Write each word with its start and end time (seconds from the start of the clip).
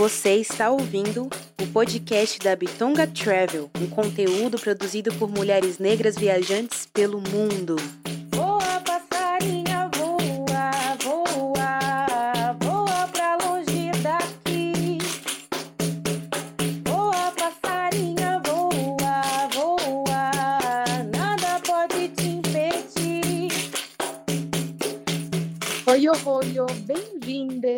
Você 0.00 0.36
está 0.36 0.70
ouvindo 0.70 1.28
o 1.60 1.66
podcast 1.74 2.38
da 2.38 2.56
Bitonga 2.56 3.06
Travel, 3.06 3.70
um 3.78 3.86
conteúdo 3.86 4.58
produzido 4.58 5.12
por 5.16 5.28
mulheres 5.28 5.78
negras 5.78 6.16
viajantes 6.16 6.86
pelo 6.86 7.20
mundo. 7.20 7.76
Voa, 8.34 8.80
passarinha, 8.80 9.90
voa, 9.94 10.96
voa, 11.04 12.56
voa 12.62 13.08
pra 13.08 13.36
longe 13.44 13.90
daqui. 14.02 14.96
Voa, 16.86 17.30
passarinha, 17.32 18.40
voa, 18.46 19.48
voa, 19.52 21.04
nada 21.14 21.60
pode 21.60 22.08
te 22.08 22.26
impedir. 22.26 23.52
Oi, 25.86 26.08
oi, 26.08 26.58
oi, 26.58 26.74
bem-vindas 26.86 27.69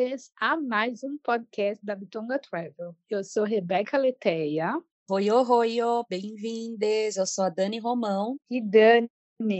a 0.43 0.56
mais 0.56 1.05
um 1.05 1.16
podcast 1.19 1.87
da 1.87 1.95
Bitonga 1.95 2.37
Travel. 2.37 2.96
Eu 3.09 3.23
sou 3.23 3.45
Rebeca 3.45 3.96
Leteia 3.96 4.73
Oi, 5.09 5.30
oi, 5.30 5.80
oi, 5.80 6.05
bem-vindas. 6.10 7.16
Eu 7.16 7.24
sou 7.28 7.45
a 7.45 7.48
Dani 7.48 7.78
Romão. 7.78 8.37
e 8.50 8.60
Dani. 8.60 9.09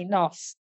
Nossa, 0.09 0.57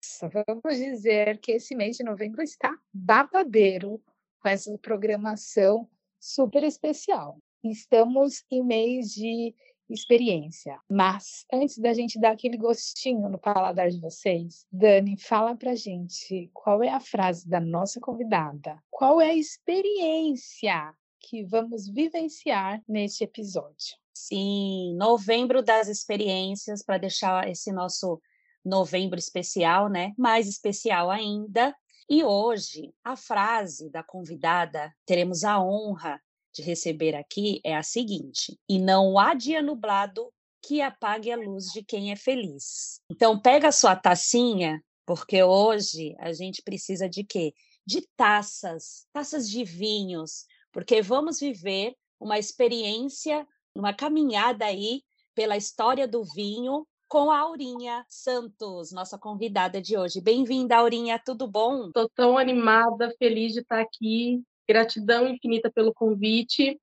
vamos 0.46 0.76
dizer 0.76 1.40
que 1.40 1.54
esse 1.54 1.74
mês 1.74 1.96
de 1.96 2.04
novembro 2.04 2.42
está 2.42 2.78
babadeiro 2.92 4.02
com 4.42 4.50
essa 4.50 4.78
programação 4.80 5.90
super 6.20 6.66
especial. 6.66 7.38
Estamos 7.64 8.44
em 8.52 8.62
mês 8.62 9.14
de 9.14 9.56
experiência, 9.94 10.80
mas 10.90 11.46
antes 11.52 11.78
da 11.78 11.94
gente 11.94 12.20
dar 12.20 12.32
aquele 12.32 12.58
gostinho 12.58 13.30
no 13.30 13.38
paladar 13.38 13.90
de 13.90 14.00
vocês, 14.00 14.66
Dani, 14.72 15.18
fala 15.18 15.56
pra 15.56 15.76
gente 15.76 16.50
qual 16.54 16.84
é 16.84 16.90
a 16.90 17.00
frase 17.00 17.48
da 17.48 17.60
nossa 17.60 18.00
convidada, 18.00 18.82
qual 18.90 19.20
é 19.20 19.32
a 19.32 19.36
experiência 19.36 20.94
que 21.20 21.44
vamos 21.44 21.88
vivenciar 21.88 22.82
neste 22.88 23.24
episódio. 23.24 23.98
Sim, 24.14 24.96
novembro 24.96 25.62
das 25.62 25.88
experiências, 25.88 26.84
para 26.84 26.98
deixar 26.98 27.48
esse 27.48 27.72
nosso 27.72 28.22
novembro 28.64 29.18
especial, 29.18 29.90
né? 29.90 30.14
Mais 30.18 30.48
especial 30.48 31.10
ainda. 31.10 31.76
E 32.10 32.24
hoje, 32.24 32.94
a 33.04 33.16
frase 33.16 33.90
da 33.90 34.04
convidada, 34.04 34.94
teremos 35.06 35.44
a 35.44 35.62
honra 35.62 36.20
de 36.54 36.62
receber 36.62 37.16
aqui, 37.16 37.60
é 37.64 37.76
a 37.76 37.84
seguinte: 37.84 38.58
E 38.68 38.80
não 38.80 39.18
há 39.18 39.34
dia 39.34 39.62
nublado 39.62 40.32
que 40.62 40.82
apague 40.82 41.32
a 41.32 41.38
luz 41.38 41.66
de 41.68 41.84
quem 41.84 42.12
é 42.12 42.16
feliz. 42.16 43.02
Então, 43.10 43.40
pega 43.40 43.70
a 43.70 43.72
sua 43.72 43.96
tacinha, 43.96 44.84
porque 45.06 45.42
hoje 45.42 46.16
a 46.20 46.34
gente 46.34 46.62
precisa 46.62 47.08
de 47.08 47.24
quê? 47.24 47.54
De 47.86 48.08
taças, 48.16 49.08
taças 49.14 49.50
de 49.50 49.64
vinhos, 49.64 50.46
porque 50.72 51.02
vamos 51.02 51.40
viver 51.40 51.96
uma 52.20 52.38
experiência, 52.38 53.48
uma 53.74 53.94
caminhada 53.94 54.66
aí 54.66 55.02
pela 55.34 55.56
história 55.56 56.08
do 56.08 56.24
vinho 56.24 56.86
com 57.08 57.32
a 57.32 57.40
Aurinha 57.40 58.06
Santos, 58.08 58.92
nossa 58.92 59.18
convidada 59.18 59.82
de 59.82 59.98
hoje. 59.98 60.22
Bem-vinda, 60.22 60.78
Aurinha, 60.78 61.18
tudo 61.18 61.48
bom? 61.48 61.88
Estou 61.88 62.08
tão 62.10 62.38
animada, 62.38 63.12
feliz 63.18 63.54
de 63.54 63.62
estar 63.62 63.82
aqui. 63.82 64.44
Gratidão 64.70 65.28
infinita 65.28 65.72
pelo 65.72 65.92
convite. 65.92 66.80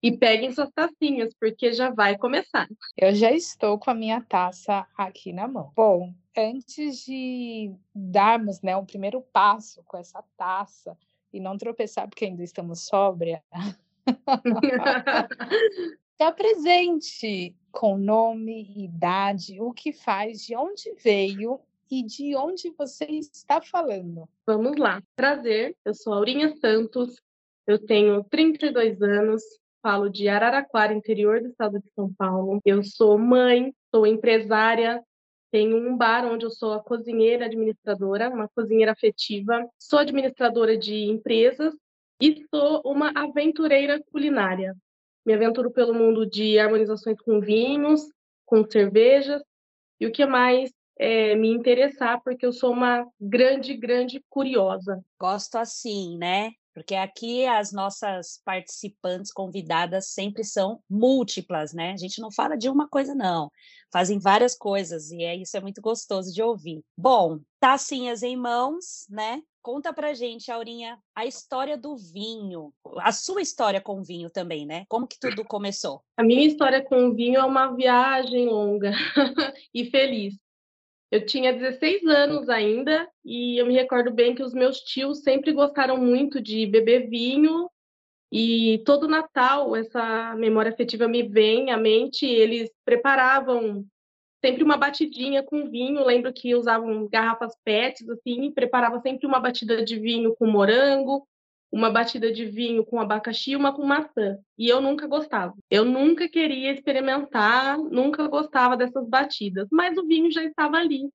E 0.00 0.16
peguem 0.16 0.52
suas 0.52 0.70
tacinhas, 0.70 1.34
porque 1.40 1.72
já 1.72 1.90
vai 1.90 2.16
começar. 2.18 2.68
Eu 2.94 3.14
já 3.14 3.32
estou 3.32 3.78
com 3.78 3.90
a 3.90 3.94
minha 3.94 4.20
taça 4.20 4.86
aqui 4.96 5.32
na 5.32 5.48
mão. 5.48 5.72
Bom, 5.74 6.14
antes 6.36 7.04
de 7.04 7.74
darmos 7.94 8.60
né, 8.60 8.76
o 8.76 8.84
primeiro 8.84 9.22
passo 9.32 9.82
com 9.86 9.96
essa 9.96 10.22
taça 10.36 10.96
e 11.32 11.40
não 11.40 11.56
tropeçar 11.56 12.06
porque 12.06 12.26
ainda 12.26 12.44
estamos 12.44 12.86
sóbria, 12.86 13.42
se 16.16 16.22
apresente 16.22 17.56
com 17.72 17.96
nome, 17.96 18.72
idade, 18.76 19.60
o 19.60 19.72
que 19.72 19.92
faz, 19.92 20.44
de 20.44 20.54
onde 20.54 20.94
veio 21.02 21.60
e 21.90 22.02
de 22.02 22.36
onde 22.36 22.70
você 22.76 23.04
está 23.04 23.60
falando. 23.60 24.28
Vamos 24.46 24.76
lá. 24.76 25.02
Prazer, 25.16 25.76
eu 25.84 25.94
sou 25.94 26.12
Aurinha 26.12 26.54
Santos, 26.56 27.20
eu 27.66 27.78
tenho 27.78 28.22
32 28.24 29.00
anos, 29.02 29.42
falo 29.82 30.08
de 30.08 30.28
Araraquara, 30.28 30.92
interior 30.92 31.40
do 31.40 31.48
estado 31.48 31.78
de 31.78 31.90
São 31.92 32.12
Paulo. 32.12 32.60
Eu 32.64 32.82
sou 32.82 33.18
mãe, 33.18 33.74
sou 33.94 34.06
empresária, 34.06 35.02
tenho 35.50 35.76
um 35.76 35.96
bar 35.96 36.24
onde 36.26 36.44
eu 36.44 36.50
sou 36.50 36.72
a 36.72 36.82
cozinheira 36.82 37.46
administradora, 37.46 38.28
uma 38.28 38.48
cozinheira 38.48 38.92
afetiva, 38.92 39.68
sou 39.78 39.98
administradora 39.98 40.76
de 40.76 41.04
empresas 41.04 41.72
e 42.20 42.44
sou 42.52 42.82
uma 42.84 43.12
aventureira 43.14 44.02
culinária. 44.10 44.74
Me 45.24 45.32
aventuro 45.32 45.70
pelo 45.70 45.94
mundo 45.94 46.26
de 46.26 46.58
harmonizações 46.58 47.16
com 47.20 47.40
vinhos, 47.40 48.02
com 48.44 48.68
cervejas 48.68 49.42
e 50.00 50.06
o 50.06 50.12
que 50.12 50.26
mais 50.26 50.70
é, 50.98 51.34
me 51.34 51.48
interessar, 51.48 52.20
porque 52.22 52.46
eu 52.46 52.52
sou 52.52 52.72
uma 52.72 53.06
grande, 53.20 53.74
grande 53.76 54.24
curiosa. 54.28 55.04
Gosto 55.18 55.56
assim, 55.56 56.16
né? 56.18 56.52
Porque 56.74 56.96
aqui 56.96 57.46
as 57.46 57.72
nossas 57.72 58.40
participantes 58.44 59.32
convidadas 59.32 60.08
sempre 60.08 60.42
são 60.42 60.80
múltiplas, 60.90 61.72
né? 61.72 61.92
A 61.92 61.96
gente 61.96 62.20
não 62.20 62.32
fala 62.32 62.56
de 62.56 62.68
uma 62.68 62.88
coisa, 62.88 63.14
não. 63.14 63.48
Fazem 63.92 64.18
várias 64.18 64.56
coisas 64.56 65.12
e 65.12 65.22
é 65.22 65.36
isso 65.36 65.56
é 65.56 65.60
muito 65.60 65.80
gostoso 65.80 66.34
de 66.34 66.42
ouvir. 66.42 66.82
Bom, 66.98 67.38
tacinhas 67.60 68.24
em 68.24 68.36
mãos, 68.36 69.06
né? 69.08 69.40
Conta 69.62 69.94
pra 69.94 70.12
gente, 70.12 70.50
Aurinha, 70.50 70.98
a 71.14 71.24
história 71.24 71.78
do 71.78 71.96
vinho, 71.96 72.70
a 72.98 73.12
sua 73.12 73.40
história 73.40 73.80
com 73.80 74.00
o 74.00 74.04
vinho 74.04 74.28
também, 74.28 74.66
né? 74.66 74.84
Como 74.88 75.06
que 75.06 75.18
tudo 75.18 75.42
começou? 75.44 76.02
A 76.18 76.22
minha 76.22 76.46
história 76.46 76.82
com 76.82 77.06
o 77.06 77.14
vinho 77.14 77.40
é 77.40 77.44
uma 77.44 77.74
viagem 77.74 78.46
longa 78.46 78.92
e 79.72 79.86
feliz. 79.86 80.34
Eu 81.14 81.24
tinha 81.24 81.52
16 81.52 82.04
anos 82.06 82.48
ainda 82.48 83.08
e 83.24 83.56
eu 83.56 83.66
me 83.66 83.72
recordo 83.72 84.10
bem 84.10 84.34
que 84.34 84.42
os 84.42 84.52
meus 84.52 84.80
tios 84.80 85.20
sempre 85.20 85.52
gostaram 85.52 85.96
muito 85.96 86.42
de 86.42 86.66
beber 86.66 87.08
vinho 87.08 87.70
e 88.32 88.82
todo 88.84 89.06
Natal 89.06 89.76
essa 89.76 90.34
memória 90.34 90.72
afetiva 90.72 91.06
me 91.06 91.22
vem 91.22 91.70
à 91.70 91.76
mente. 91.76 92.26
Eles 92.26 92.68
preparavam 92.84 93.86
sempre 94.44 94.64
uma 94.64 94.76
batidinha 94.76 95.40
com 95.44 95.70
vinho. 95.70 96.04
Lembro 96.04 96.32
que 96.32 96.52
usavam 96.52 97.06
garrafas 97.06 97.54
PETs 97.64 98.08
assim, 98.08 98.46
e 98.46 98.52
preparava 98.52 98.98
sempre 98.98 99.24
uma 99.24 99.38
batida 99.38 99.84
de 99.84 99.96
vinho 99.96 100.34
com 100.34 100.48
morango, 100.48 101.24
uma 101.74 101.90
batida 101.90 102.30
de 102.32 102.46
vinho 102.46 102.84
com 102.84 103.00
abacaxi 103.00 103.50
e 103.50 103.56
uma 103.56 103.74
com 103.74 103.84
maçã. 103.84 104.38
E 104.56 104.68
eu 104.68 104.80
nunca 104.80 105.08
gostava. 105.08 105.52
Eu 105.68 105.84
nunca 105.84 106.28
queria 106.28 106.70
experimentar, 106.72 107.76
nunca 107.76 108.28
gostava 108.28 108.76
dessas 108.76 109.08
batidas, 109.08 109.66
mas 109.72 109.98
o 109.98 110.06
vinho 110.06 110.30
já 110.30 110.44
estava 110.44 110.76
ali, 110.76 111.10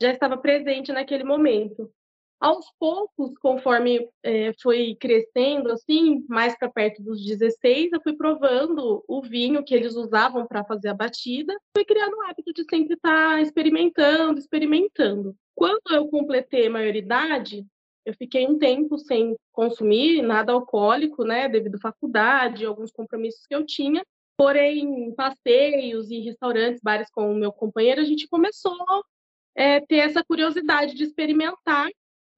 já 0.00 0.10
estava 0.10 0.38
presente 0.38 0.90
naquele 0.92 1.24
momento. 1.24 1.92
Aos 2.40 2.64
poucos, 2.78 3.36
conforme 3.38 4.08
eh, 4.22 4.54
foi 4.62 4.96
crescendo, 4.98 5.72
assim, 5.72 6.24
mais 6.26 6.56
para 6.56 6.70
perto 6.70 7.02
dos 7.02 7.22
16, 7.22 7.92
eu 7.92 8.00
fui 8.00 8.16
provando 8.16 9.04
o 9.06 9.20
vinho 9.20 9.62
que 9.62 9.74
eles 9.74 9.94
usavam 9.94 10.46
para 10.46 10.64
fazer 10.64 10.88
a 10.88 10.94
batida, 10.94 11.54
fui 11.76 11.84
criando 11.84 12.16
o 12.16 12.22
hábito 12.22 12.54
de 12.54 12.64
sempre 12.70 12.94
estar 12.94 13.42
experimentando, 13.42 14.38
experimentando. 14.38 15.36
Quando 15.54 15.82
eu 15.90 16.08
completei 16.08 16.68
a 16.68 16.70
maioridade, 16.70 17.66
eu 18.08 18.14
fiquei 18.14 18.46
um 18.46 18.58
tempo 18.58 18.96
sem 18.96 19.36
consumir 19.52 20.22
nada 20.22 20.52
alcoólico, 20.52 21.24
né, 21.24 21.46
devido 21.46 21.74
à 21.74 21.80
faculdade, 21.80 22.64
alguns 22.64 22.90
compromissos 22.90 23.46
que 23.46 23.54
eu 23.54 23.66
tinha. 23.66 24.02
Porém, 24.34 25.12
passeios 25.14 26.10
e 26.10 26.20
restaurantes, 26.20 26.80
bares 26.82 27.10
com 27.10 27.30
o 27.30 27.34
meu 27.34 27.52
companheiro, 27.52 28.00
a 28.00 28.04
gente 28.04 28.26
começou 28.26 28.72
a 28.88 29.02
é, 29.54 29.80
ter 29.80 29.96
essa 29.96 30.24
curiosidade 30.24 30.94
de 30.94 31.04
experimentar 31.04 31.86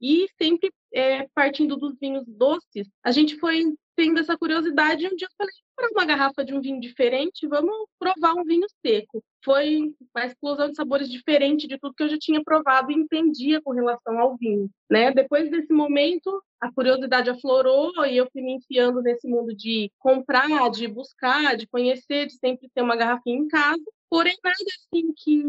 e 0.01 0.27
sempre 0.43 0.73
é, 0.93 1.29
partindo 1.35 1.77
dos 1.77 1.97
vinhos 2.01 2.25
doces, 2.27 2.89
a 3.05 3.13
gente 3.13 3.39
foi 3.39 3.63
tendo 3.95 4.19
essa 4.19 4.37
curiosidade. 4.37 5.05
E 5.05 5.09
um 5.09 5.15
dia 5.15 5.29
eu 5.29 5.35
falei: 5.39 5.55
para 5.81 5.91
uma 5.93 6.05
garrafa 6.05 6.45
de 6.45 6.55
um 6.55 6.61
vinho 6.61 6.81
diferente, 6.81 7.47
vamos 7.47 7.75
provar 7.99 8.35
um 8.35 8.45
vinho 8.45 8.67
seco. 8.85 9.23
Foi 9.43 9.95
uma 10.15 10.27
explosão 10.27 10.69
de 10.69 10.77
sabores 10.77 11.11
diferente 11.11 11.67
de 11.67 11.79
tudo 11.79 11.95
que 11.95 12.03
eu 12.03 12.09
já 12.09 12.19
tinha 12.19 12.43
provado 12.45 12.93
e 12.93 12.95
entendia 12.95 13.61
com 13.63 13.73
relação 13.73 14.19
ao 14.19 14.37
vinho. 14.37 14.69
Né? 14.91 15.11
Depois 15.11 15.51
desse 15.51 15.73
momento, 15.73 16.43
a 16.61 16.71
curiosidade 16.71 17.31
aflorou 17.31 18.05
e 18.05 18.19
eu 18.19 18.29
fui 18.31 18.43
me 18.43 18.57
enfiando 18.57 19.01
nesse 19.01 19.27
mundo 19.27 19.55
de 19.57 19.91
comprar, 19.99 20.71
de 20.71 20.87
buscar, 20.87 21.57
de 21.57 21.67
conhecer, 21.67 22.27
de 22.27 22.35
sempre 22.35 22.69
ter 22.75 22.83
uma 22.83 22.97
garrafinha 22.97 23.39
em 23.39 23.49
casa. 23.49 23.83
Porém, 24.11 24.37
nada 24.45 24.57
assim 24.59 25.13
que 25.17 25.43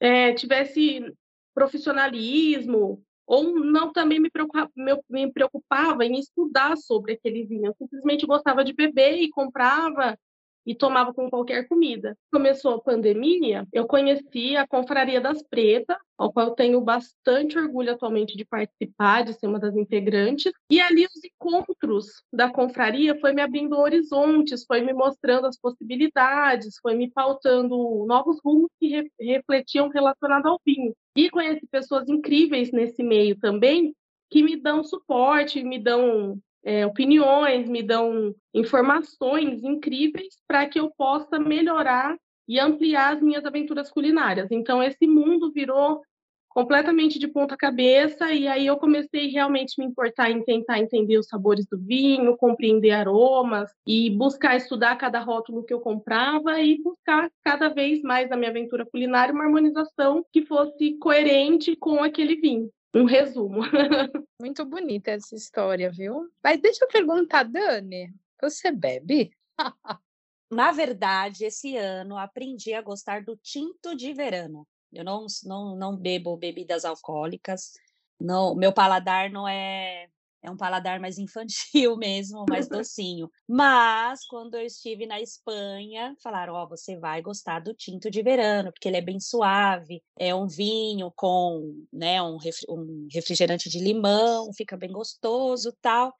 é, 0.00 0.32
tivesse 0.32 1.14
profissionalismo 1.54 3.02
ou 3.30 3.60
não 3.60 3.92
também 3.92 4.18
me 4.18 4.28
preocupava, 4.28 4.68
me 5.08 5.32
preocupava 5.32 6.04
em 6.04 6.18
estudar 6.18 6.76
sobre 6.76 7.12
aquele 7.12 7.46
vinho. 7.46 7.66
Eu 7.66 7.74
simplesmente 7.78 8.26
gostava 8.26 8.64
de 8.64 8.72
beber 8.72 9.18
e 9.18 9.30
comprava 9.30 10.18
e 10.66 10.74
tomava 10.74 11.14
com 11.14 11.30
qualquer 11.30 11.68
comida. 11.68 12.18
Começou 12.32 12.74
a 12.74 12.80
pandemia, 12.80 13.68
eu 13.72 13.86
conheci 13.86 14.56
a 14.56 14.66
Confraria 14.66 15.20
das 15.20 15.44
Pretas, 15.44 15.96
ao 16.20 16.30
qual 16.30 16.54
tenho 16.54 16.78
bastante 16.82 17.58
orgulho 17.58 17.92
atualmente 17.92 18.36
de 18.36 18.44
participar, 18.44 19.24
de 19.24 19.32
ser 19.32 19.46
uma 19.46 19.58
das 19.58 19.74
integrantes. 19.74 20.52
E 20.70 20.78
ali 20.78 21.06
os 21.06 21.24
encontros 21.24 22.22
da 22.30 22.50
confraria 22.50 23.18
foi 23.18 23.32
me 23.32 23.40
abrindo 23.40 23.78
horizontes, 23.78 24.66
foi 24.66 24.82
me 24.82 24.92
mostrando 24.92 25.46
as 25.46 25.58
possibilidades, 25.58 26.78
foi 26.82 26.94
me 26.94 27.10
pautando 27.10 28.04
novos 28.06 28.38
rumos 28.44 28.70
que 28.78 28.88
re 28.88 29.10
refletiam 29.18 29.88
relacionado 29.88 30.46
ao 30.46 30.60
vinho. 30.64 30.92
E 31.16 31.30
conheci 31.30 31.66
pessoas 31.66 32.06
incríveis 32.06 32.70
nesse 32.70 33.02
meio 33.02 33.38
também, 33.38 33.94
que 34.30 34.42
me 34.42 34.56
dão 34.56 34.84
suporte, 34.84 35.64
me 35.64 35.78
dão 35.78 36.38
é, 36.62 36.84
opiniões, 36.84 37.66
me 37.66 37.82
dão 37.82 38.34
informações 38.52 39.64
incríveis 39.64 40.36
para 40.46 40.66
que 40.68 40.78
eu 40.78 40.90
possa 40.90 41.38
melhorar 41.38 42.14
e 42.46 42.58
ampliar 42.58 43.14
as 43.14 43.22
minhas 43.22 43.44
aventuras 43.46 43.90
culinárias. 43.90 44.48
Então, 44.50 44.82
esse 44.82 45.06
mundo 45.06 45.52
virou 45.52 46.02
completamente 46.50 47.18
de 47.18 47.28
ponta 47.28 47.56
cabeça 47.56 48.32
e 48.32 48.46
aí 48.46 48.66
eu 48.66 48.76
comecei 48.76 49.28
realmente 49.28 49.78
me 49.78 49.86
importar 49.86 50.30
em 50.30 50.42
tentar 50.44 50.80
entender 50.80 51.16
os 51.16 51.28
sabores 51.28 51.64
do 51.64 51.78
vinho, 51.78 52.36
compreender 52.36 52.90
aromas 52.90 53.70
e 53.86 54.10
buscar 54.10 54.56
estudar 54.56 54.96
cada 54.96 55.20
rótulo 55.20 55.64
que 55.64 55.72
eu 55.72 55.80
comprava 55.80 56.60
e 56.60 56.82
buscar 56.82 57.30
cada 57.42 57.68
vez 57.68 58.02
mais 58.02 58.28
na 58.28 58.36
minha 58.36 58.50
aventura 58.50 58.84
culinária 58.84 59.32
uma 59.32 59.44
harmonização 59.44 60.24
que 60.32 60.44
fosse 60.44 60.98
coerente 60.98 61.76
com 61.76 62.02
aquele 62.02 62.36
vinho 62.36 62.68
um 62.92 63.04
resumo. 63.04 63.60
Muito 64.40 64.64
bonita 64.64 65.12
essa 65.12 65.34
história, 65.36 65.90
viu? 65.90 66.28
Mas 66.42 66.60
deixa 66.60 66.84
eu 66.84 66.88
perguntar, 66.88 67.44
Dani, 67.44 68.12
você 68.40 68.72
bebe? 68.72 69.30
Na 70.50 70.72
verdade, 70.72 71.44
esse 71.44 71.76
ano 71.76 72.18
aprendi 72.18 72.74
a 72.74 72.82
gostar 72.82 73.22
do 73.22 73.36
tinto 73.36 73.94
de 73.94 74.12
verano. 74.12 74.66
Eu 74.92 75.04
não, 75.04 75.26
não, 75.44 75.76
não 75.76 75.96
bebo 75.96 76.36
bebidas 76.36 76.84
alcoólicas. 76.84 77.72
Não, 78.20 78.54
meu 78.54 78.72
paladar 78.72 79.30
não 79.30 79.48
é 79.48 80.08
é 80.42 80.50
um 80.50 80.56
paladar 80.56 80.98
mais 80.98 81.18
infantil 81.18 81.96
mesmo, 81.98 82.44
mais 82.48 82.68
docinho. 82.68 83.30
Mas 83.46 84.24
quando 84.26 84.54
eu 84.54 84.64
estive 84.64 85.06
na 85.06 85.20
Espanha, 85.20 86.14
falaram: 86.22 86.54
"Ó, 86.54 86.64
oh, 86.64 86.68
você 86.68 86.96
vai 86.96 87.20
gostar 87.22 87.60
do 87.60 87.74
tinto 87.74 88.10
de 88.10 88.22
verano, 88.22 88.72
porque 88.72 88.88
ele 88.88 88.96
é 88.96 89.02
bem 89.02 89.20
suave, 89.20 90.02
é 90.18 90.34
um 90.34 90.46
vinho 90.46 91.12
com, 91.14 91.84
né, 91.92 92.22
um, 92.22 92.38
um 92.68 93.06
refrigerante 93.12 93.68
de 93.68 93.78
limão, 93.78 94.52
fica 94.54 94.76
bem 94.76 94.90
gostoso, 94.90 95.76
tal". 95.80 96.14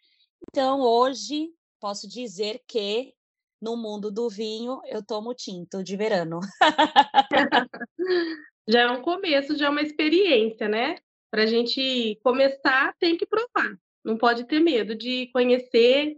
Então, 0.51 0.81
hoje 0.81 1.49
posso 1.81 2.09
dizer 2.09 2.63
que 2.67 3.15
no 3.61 3.77
mundo 3.77 4.11
do 4.11 4.29
vinho 4.29 4.81
eu 4.87 5.05
tomo 5.05 5.35
tinto 5.35 5.83
de 5.83 5.97
verano. 5.97 6.41
já 8.71 8.81
é 8.81 8.91
um 8.91 9.03
começo, 9.03 9.57
já 9.57 9.67
é 9.67 9.71
uma 9.71 9.83
experiência, 9.83 10.69
né? 10.69 10.97
Para 11.31 11.43
a 11.43 11.47
gente 11.47 12.19
começar, 12.23 12.95
tem 12.99 13.17
que 13.17 13.27
provar 13.27 13.77
não 14.05 14.17
pode 14.17 14.45
ter 14.45 14.61
medo 14.61 14.95
de 14.95 15.29
conhecer. 15.33 16.17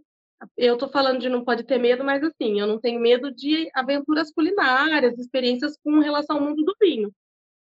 Eu 0.57 0.75
estou 0.75 0.89
falando 0.89 1.21
de 1.21 1.29
não 1.29 1.45
pode 1.45 1.65
ter 1.65 1.79
medo, 1.79 2.05
mas 2.05 2.23
assim, 2.23 2.59
eu 2.61 2.67
não 2.67 2.81
tenho 2.81 3.01
medo 3.01 3.33
de 3.33 3.71
aventuras 3.75 4.33
culinárias, 4.33 5.19
experiências 5.19 5.77
com 5.83 6.01
relação 6.01 6.37
ao 6.37 6.43
mundo 6.43 6.65
do 6.65 6.75
vinho. 6.81 7.13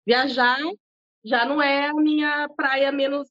Viajar 0.05 0.59
já 1.23 1.45
não 1.45 1.61
é 1.61 1.89
a 1.89 1.93
minha 1.93 2.47
praia 2.55 2.91
menos 2.91 3.27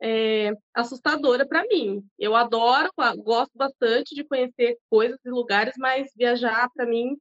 é, 0.00 0.52
assustadora 0.74 1.46
para 1.46 1.64
mim. 1.66 2.04
Eu 2.18 2.36
adoro, 2.36 2.90
gosto 3.18 3.52
bastante 3.56 4.14
de 4.14 4.24
conhecer 4.24 4.78
coisas 4.88 5.18
e 5.24 5.30
lugares, 5.30 5.74
mas 5.78 6.12
viajar 6.16 6.68
para 6.74 6.86
mim 6.86 7.16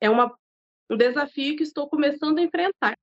é 0.00 0.10
uma, 0.10 0.34
um 0.90 0.96
desafio 0.96 1.56
que 1.56 1.62
estou 1.62 1.88
começando 1.88 2.38
a 2.38 2.42
enfrentar. 2.42 2.96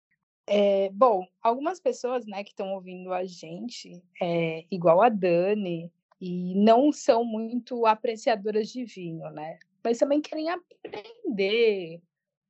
É, 0.48 0.90
bom, 0.92 1.28
algumas 1.42 1.80
pessoas, 1.80 2.26
né, 2.26 2.42
que 2.42 2.52
estão 2.52 2.74
ouvindo 2.74 3.14
a 3.14 3.26
gente, 3.26 4.02
é, 4.22 4.66
igual 4.72 5.02
a 5.02 5.10
Dani, 5.10 5.92
e 6.22 6.56
não 6.56 6.92
são 6.92 7.26
muito 7.26 7.86
apreciadoras 7.86 8.70
de 8.70 8.86
vinho, 8.86 9.30
né? 9.32 9.60
Mas 9.84 9.98
também 9.98 10.22
querem 10.22 10.50
aprender 10.50 12.02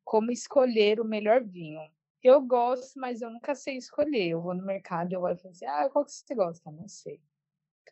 como 0.05 0.31
escolher 0.31 0.99
o 1.01 1.05
melhor 1.05 1.43
vinho. 1.43 1.81
Eu 2.23 2.41
gosto, 2.41 2.99
mas 2.99 3.21
eu 3.21 3.29
nunca 3.29 3.53
sei 3.55 3.77
escolher. 3.77 4.29
Eu 4.29 4.41
vou 4.41 4.53
no 4.53 4.65
mercado 4.65 5.11
e 5.11 5.15
eu 5.15 5.21
vou 5.21 5.29
e 5.29 5.33
assim, 5.33 5.65
ah, 5.65 5.89
qual 5.89 6.05
que 6.05 6.11
você 6.11 6.33
gosta? 6.33 6.71
Não 6.71 6.87
sei. 6.87 7.19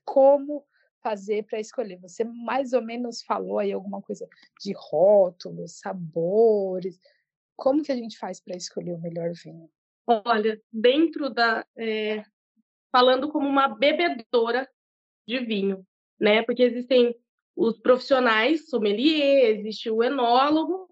Como 0.05 0.65
fazer 1.01 1.43
para 1.43 1.59
escolher? 1.59 1.97
Você 1.99 2.23
mais 2.23 2.73
ou 2.73 2.81
menos 2.81 3.21
falou 3.21 3.59
aí 3.59 3.71
alguma 3.71 4.01
coisa 4.01 4.27
de 4.61 4.73
rótulos, 4.73 5.79
sabores. 5.79 6.99
Como 7.55 7.83
que 7.83 7.91
a 7.91 7.95
gente 7.95 8.17
faz 8.17 8.39
para 8.39 8.55
escolher 8.55 8.93
o 8.93 9.01
melhor 9.01 9.31
vinho? 9.33 9.69
Olha, 10.07 10.61
dentro 10.71 11.29
da. 11.29 11.65
É, 11.75 12.23
falando 12.91 13.29
como 13.29 13.47
uma 13.47 13.67
bebedora 13.67 14.69
de 15.27 15.39
vinho, 15.39 15.85
né? 16.19 16.43
Porque 16.43 16.63
existem 16.63 17.15
os 17.55 17.79
profissionais, 17.79 18.69
sommelier, 18.69 19.57
existe 19.57 19.89
o 19.89 20.03
enólogo, 20.03 20.89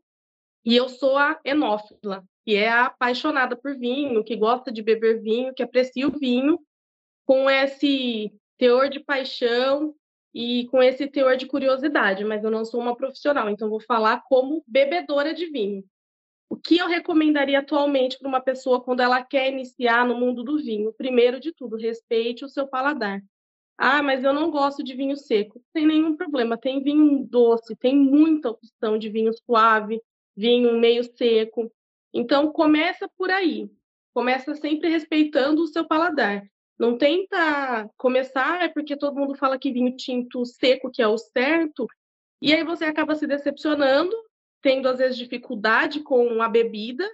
e 0.65 0.75
eu 0.75 0.87
sou 0.87 1.17
a 1.17 1.39
enófila, 1.43 2.23
que 2.45 2.55
é 2.55 2.69
apaixonada 2.69 3.55
por 3.55 3.77
vinho, 3.77 4.23
que 4.23 4.35
gosta 4.35 4.71
de 4.71 4.81
beber 4.81 5.21
vinho, 5.21 5.53
que 5.53 5.61
aprecia 5.61 6.07
o 6.07 6.17
vinho 6.17 6.59
com 7.25 7.49
esse 7.49 8.33
teor 8.57 8.89
de 8.89 8.99
paixão 8.99 9.93
e 10.33 10.67
com 10.67 10.81
esse 10.81 11.05
teor 11.07 11.35
de 11.35 11.45
curiosidade, 11.45 12.23
mas 12.23 12.43
eu 12.43 12.49
não 12.49 12.65
sou 12.65 12.79
uma 12.79 12.95
profissional, 12.95 13.49
então 13.49 13.69
vou 13.69 13.81
falar 13.81 14.23
como 14.27 14.63
bebedora 14.65 15.33
de 15.33 15.45
vinho. 15.47 15.83
O 16.49 16.55
que 16.55 16.77
eu 16.77 16.87
recomendaria 16.87 17.59
atualmente 17.59 18.17
para 18.17 18.27
uma 18.27 18.41
pessoa 18.41 18.81
quando 18.81 19.01
ela 19.01 19.23
quer 19.23 19.51
iniciar 19.51 20.07
no 20.07 20.19
mundo 20.19 20.43
do 20.43 20.57
vinho? 20.57 20.93
Primeiro 20.93 21.39
de 21.39 21.51
tudo, 21.51 21.75
respeite 21.75 22.45
o 22.45 22.49
seu 22.49 22.67
paladar. 22.67 23.21
Ah, 23.77 24.03
mas 24.03 24.23
eu 24.23 24.33
não 24.33 24.51
gosto 24.51 24.83
de 24.83 24.95
vinho 24.95 25.17
seco. 25.17 25.61
Tem 25.73 25.85
nenhum 25.85 26.15
problema, 26.15 26.57
tem 26.57 26.83
vinho 26.83 27.25
doce, 27.27 27.75
tem 27.75 27.95
muita 27.95 28.51
opção 28.51 28.97
de 28.97 29.09
vinho 29.09 29.31
suave, 29.45 30.01
vinho 30.35 30.79
meio 30.79 31.03
seco. 31.03 31.71
Então 32.13 32.51
começa 32.51 33.09
por 33.17 33.31
aí. 33.31 33.69
Começa 34.13 34.53
sempre 34.55 34.89
respeitando 34.89 35.63
o 35.63 35.67
seu 35.67 35.87
paladar. 35.87 36.43
Não 36.77 36.97
tenta 36.97 37.89
começar 37.97 38.63
é 38.63 38.67
porque 38.67 38.95
todo 38.95 39.15
mundo 39.15 39.35
fala 39.35 39.57
que 39.57 39.71
vinho 39.71 39.95
tinto 39.95 40.45
seco 40.45 40.91
que 40.91 41.01
é 41.01 41.07
o 41.07 41.17
certo, 41.17 41.87
e 42.41 42.53
aí 42.53 42.63
você 42.63 42.85
acaba 42.85 43.15
se 43.15 43.25
decepcionando 43.25 44.13
tendo 44.63 44.87
às 44.87 44.97
vezes 44.97 45.17
dificuldade 45.17 45.99
com 45.99 46.41
a 46.41 46.47
bebida 46.47 47.07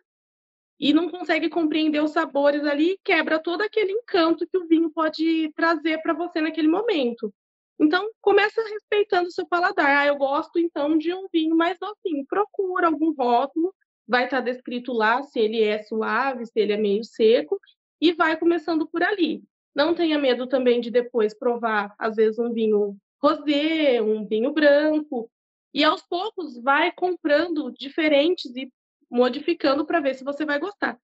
e 0.80 0.94
não 0.94 1.10
consegue 1.10 1.50
compreender 1.50 2.02
os 2.02 2.12
sabores 2.12 2.64
ali, 2.64 2.98
quebra 3.04 3.40
todo 3.40 3.62
aquele 3.62 3.92
encanto 3.92 4.48
que 4.48 4.58
o 4.58 4.68
vinho 4.68 4.90
pode 4.92 5.52
trazer 5.54 6.02
para 6.02 6.14
você 6.14 6.40
naquele 6.40 6.70
momento. 6.70 7.34
Então, 7.78 8.10
começa 8.22 8.62
respeitando 8.62 9.28
o 9.28 9.32
seu 9.32 9.46
paladar. 9.46 9.90
Ah, 9.90 10.06
eu 10.06 10.16
gosto 10.16 10.60
então 10.60 10.98
de 10.98 11.14
um 11.14 11.28
vinho 11.34 11.56
mais 11.56 11.78
docinho. 11.80 12.26
Procura 12.28 12.88
algum 12.88 13.12
rótulo, 13.14 13.74
vai 14.08 14.26
estar 14.26 14.42
descrito 14.42 14.94
lá 14.94 15.24
se 15.24 15.40
ele 15.40 15.62
é 15.62 15.82
suave, 15.84 16.46
se 16.46 16.60
ele 16.60 16.74
é 16.74 16.78
meio 16.78 17.04
seco, 17.04 17.60
e 18.00 18.14
vai 18.14 18.38
começando 18.38 18.88
por 18.88 19.02
ali. 19.04 19.44
Não 19.76 19.94
tenha 19.94 20.18
medo 20.18 20.48
também 20.48 20.80
de 20.80 20.92
depois 20.92 21.38
provar, 21.38 21.94
às 21.98 22.16
vezes, 22.16 22.38
um 22.38 22.54
vinho 22.54 22.96
rosé, 23.22 24.02
um 24.02 24.26
vinho 24.26 24.52
branco, 24.54 25.30
e 25.74 25.84
aos 25.84 26.02
poucos 26.02 26.62
vai 26.62 26.92
comprando 26.92 27.72
diferentes 27.72 28.56
e 28.56 28.72
modificando 29.10 29.86
para 29.86 30.00
ver 30.00 30.16
se 30.16 30.24
você 30.24 30.46
vai 30.46 30.60
gostar. 30.60 31.00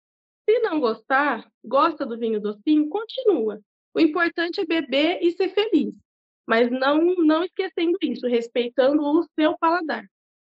Se 0.48 0.58
não 0.60 0.80
gostar, 0.80 1.48
gosta 1.64 2.04
do 2.04 2.18
vinho 2.18 2.40
docinho, 2.40 2.88
continua. 2.88 3.60
O 3.94 4.00
importante 4.00 4.60
é 4.60 4.66
beber 4.66 5.20
e 5.22 5.30
ser 5.32 5.50
feliz, 5.50 5.94
mas 6.46 6.70
não 6.70 7.14
não 7.16 7.44
esquecendo 7.44 7.96
isso, 8.02 8.26
respeitando 8.26 9.02
o 9.02 9.22
seu 9.38 9.56
paladar. 9.58 10.04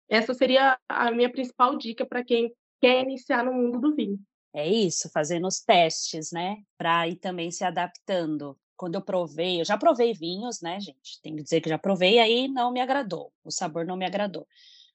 Essa 0.09 0.33
seria 0.33 0.77
a 0.89 1.11
minha 1.11 1.31
principal 1.31 1.77
dica 1.77 2.05
para 2.05 2.23
quem 2.23 2.51
quer 2.81 3.03
iniciar 3.03 3.43
no 3.43 3.53
mundo 3.53 3.79
do 3.79 3.95
vinho. 3.95 4.19
É 4.53 4.67
isso, 4.67 5.09
fazendo 5.11 5.47
os 5.47 5.59
testes, 5.59 6.31
né? 6.31 6.57
Para 6.77 7.07
ir 7.07 7.17
também 7.17 7.51
se 7.51 7.63
adaptando 7.63 8.57
quando 8.77 8.95
eu 8.95 9.01
provei, 9.01 9.61
eu 9.61 9.65
já 9.65 9.77
provei 9.77 10.13
vinhos, 10.13 10.61
né, 10.61 10.79
gente? 10.79 11.21
Tem 11.21 11.35
que 11.35 11.43
dizer 11.43 11.61
que 11.61 11.69
já 11.69 11.77
provei, 11.77 12.19
aí 12.19 12.47
não 12.47 12.71
me 12.71 12.81
agradou, 12.81 13.31
o 13.43 13.51
sabor 13.51 13.85
não 13.85 13.97
me 13.97 14.05
agradou. 14.05 14.47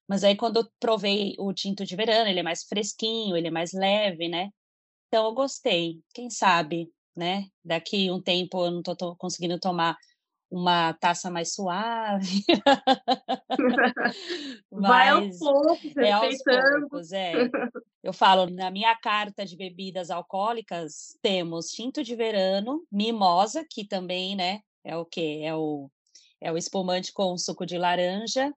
Mas 0.09 0.25
aí 0.25 0.37
quando 0.37 0.59
eu 0.59 0.69
provei 0.81 1.35
o 1.39 1.53
tinto 1.53 1.85
de 1.85 1.97
verano, 1.97 2.29
ele 2.29 2.41
é 2.41 2.43
mais 2.43 2.65
fresquinho, 2.65 3.37
ele 3.37 3.49
é 3.49 3.51
mais 3.51 3.73
leve, 3.73 4.29
né? 4.29 4.51
Então 5.09 5.27
eu 5.27 5.35
gostei. 5.35 6.01
Quem 6.15 6.31
sabe, 6.31 6.91
né? 7.17 7.47
Daqui 7.65 8.11
um 8.11 8.21
tempo 8.21 8.65
eu 8.65 8.71
não 8.71 8.83
tô, 8.83 8.97
tô 8.97 9.17
conseguindo 9.17 9.59
tomar 9.59 9.97
uma 10.51 10.93
taça 10.95 11.31
mais 11.31 11.55
suave. 11.55 12.45
Vai 14.71 15.11
aos 15.11 15.39
poucos, 15.39 15.97
é 15.97 16.11
aos 16.11 16.43
poucos, 16.43 17.13
é. 17.13 17.33
Eu 18.03 18.13
falo, 18.13 18.51
na 18.51 18.71
minha 18.71 18.97
carta 18.97 19.45
de 19.45 19.57
bebidas 19.57 20.11
alcoólicas, 20.11 21.19
temos 21.21 21.71
tinto 21.71 22.03
de 22.03 22.17
verano, 22.17 22.83
mimosa, 22.91 23.65
que 23.69 23.85
também, 23.85 24.35
né, 24.35 24.63
é 24.83 24.97
o 24.97 25.05
quê? 25.05 25.43
É 25.45 25.55
o, 25.55 25.91
é 26.41 26.51
o 26.51 26.57
espumante 26.57 27.13
com 27.13 27.37
suco 27.37 27.67
de 27.67 27.77
laranja, 27.77 28.51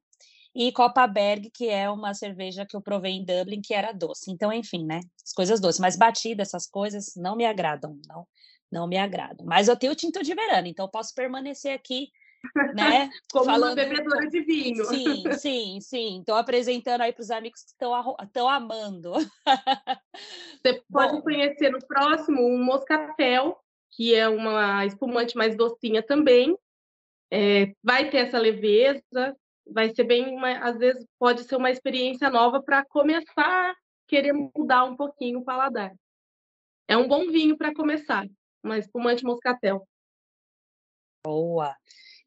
e 0.56 0.72
Copaberg, 0.72 1.50
que 1.50 1.68
é 1.68 1.90
uma 1.90 2.14
cerveja 2.14 2.66
que 2.66 2.76
eu 2.76 2.82
provei 2.82 3.14
em 3.14 3.26
Dublin, 3.26 3.62
que 3.62 3.74
era 3.74 3.92
doce. 3.92 4.32
Então, 4.32 4.54
enfim, 4.54 4.86
né? 4.86 5.00
As 5.24 5.34
coisas 5.34 5.60
doces, 5.60 5.80
mas 5.80 5.98
batida, 5.98 6.44
essas 6.44 6.68
coisas 6.68 7.16
não 7.16 7.36
me 7.36 7.46
agradam, 7.46 8.00
não, 8.08 8.28
não 8.74 8.88
me 8.88 8.98
agradam. 8.98 9.46
Mas 9.46 9.68
eu 9.68 9.78
tenho 9.78 9.96
tinto 9.96 10.22
de 10.24 10.34
verano, 10.34 10.68
então 10.68 10.86
eu 10.86 10.90
posso 10.90 11.14
permanecer 11.14 11.74
aqui, 11.74 12.10
né? 12.76 13.10
Como 13.32 13.46
falando... 13.46 13.78
uma 13.78 13.88
bebedora 13.88 14.28
de 14.28 14.42
vinho. 14.42 14.84
Sim, 14.86 15.32
sim, 15.34 15.80
sim. 15.80 16.20
Estou 16.20 16.36
apresentando 16.36 17.02
aí 17.02 17.14
para 17.14 17.22
os 17.22 17.32
amigos 17.32 17.62
que 17.64 17.72
estão 17.72 18.50
amando. 18.50 19.14
Você 20.62 20.82
pode 20.92 21.14
Bom. 21.14 21.22
conhecer 21.22 21.70
no 21.70 21.80
próximo 21.86 22.42
um 22.42 22.62
moscatel, 22.62 23.58
que 23.92 24.14
é 24.14 24.28
uma 24.28 24.86
espumante 24.86 25.38
mais 25.38 25.56
docinha 25.56 26.02
também. 26.02 26.58
É, 27.32 27.74
vai 27.84 28.10
ter 28.10 28.18
essa 28.28 28.38
leveza, 28.38 29.36
vai 29.66 29.94
ser 29.94 30.04
bem, 30.04 30.36
uma- 30.36 30.60
às 30.60 30.78
vezes 30.78 31.06
pode 31.18 31.44
ser 31.44 31.56
uma 31.56 31.72
experiência 31.72 32.30
nova 32.30 32.62
para 32.62 32.86
começar 32.86 33.72
a 33.72 33.76
querer 34.08 34.34
mudar 34.34 34.84
um 34.84 34.96
pouquinho 34.96 35.40
o 35.40 35.44
paladar. 35.44 35.94
É 36.88 36.98
um 36.98 37.08
bom 37.08 37.32
vinho 37.32 37.58
para 37.58 37.74
começar, 37.74 38.28
uma 38.64 38.78
espumante 38.78 39.24
moscatel. 39.24 39.88
Boa. 41.26 41.76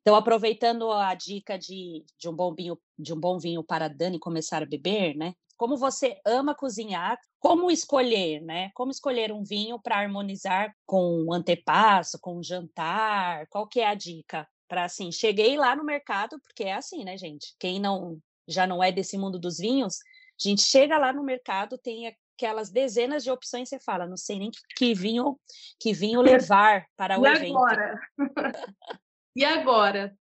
Então, 0.00 0.14
aproveitando 0.14 0.90
a 0.92 1.14
dica 1.14 1.58
de, 1.58 2.04
de 2.18 2.28
um 2.28 2.32
bom 2.32 2.54
vinho, 2.54 2.78
de 2.98 3.12
um 3.12 3.18
bom 3.18 3.38
vinho 3.38 3.64
para 3.64 3.88
Dani 3.88 4.18
começar 4.18 4.62
a 4.62 4.66
beber, 4.66 5.16
né? 5.16 5.34
Como 5.56 5.76
você 5.76 6.20
ama 6.24 6.54
cozinhar, 6.54 7.18
como 7.40 7.70
escolher, 7.70 8.40
né? 8.40 8.70
Como 8.74 8.90
escolher 8.90 9.32
um 9.32 9.42
vinho 9.42 9.80
para 9.80 9.98
harmonizar 9.98 10.74
com 10.86 11.24
o 11.24 11.32
antepasso, 11.32 12.18
com 12.20 12.38
o 12.38 12.42
jantar? 12.42 13.46
Qual 13.48 13.66
que 13.66 13.80
é 13.80 13.86
a 13.88 13.94
dica? 13.94 14.46
Para 14.68 14.84
assim, 14.84 15.10
cheguei 15.10 15.56
lá 15.56 15.74
no 15.74 15.84
mercado, 15.84 16.38
porque 16.40 16.64
é 16.64 16.74
assim, 16.74 17.04
né, 17.04 17.16
gente? 17.16 17.54
Quem 17.58 17.80
não 17.80 18.20
já 18.48 18.66
não 18.66 18.82
é 18.82 18.92
desse 18.92 19.18
mundo 19.18 19.40
dos 19.40 19.58
vinhos, 19.58 19.98
a 20.40 20.48
gente 20.48 20.62
chega 20.62 20.98
lá 20.98 21.12
no 21.12 21.24
mercado, 21.24 21.76
tem 21.78 22.06
aquelas 22.36 22.70
dezenas 22.70 23.24
de 23.24 23.30
opções, 23.30 23.68
você 23.68 23.78
fala, 23.80 24.06
não 24.06 24.16
sei 24.16 24.38
nem 24.38 24.50
que, 24.50 24.60
que 24.76 24.94
vinho 24.94 25.40
que 25.80 25.92
vinho 25.94 26.20
levar 26.20 26.86
para 26.96 27.18
o 27.18 27.26
E 27.26 27.30
evento. 27.30 27.56
agora? 27.56 28.00
E 29.38 29.44
agora? 29.44 30.16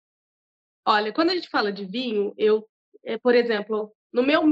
Olha, 0.85 1.13
quando 1.13 1.29
a 1.29 1.35
gente 1.35 1.47
fala 1.47 1.71
de 1.71 1.85
vinho, 1.85 2.33
eu, 2.37 2.67
eh, 3.01 3.17
por 3.17 3.33
exemplo, 3.33 3.95
no 4.11 4.21
meu 4.21 4.43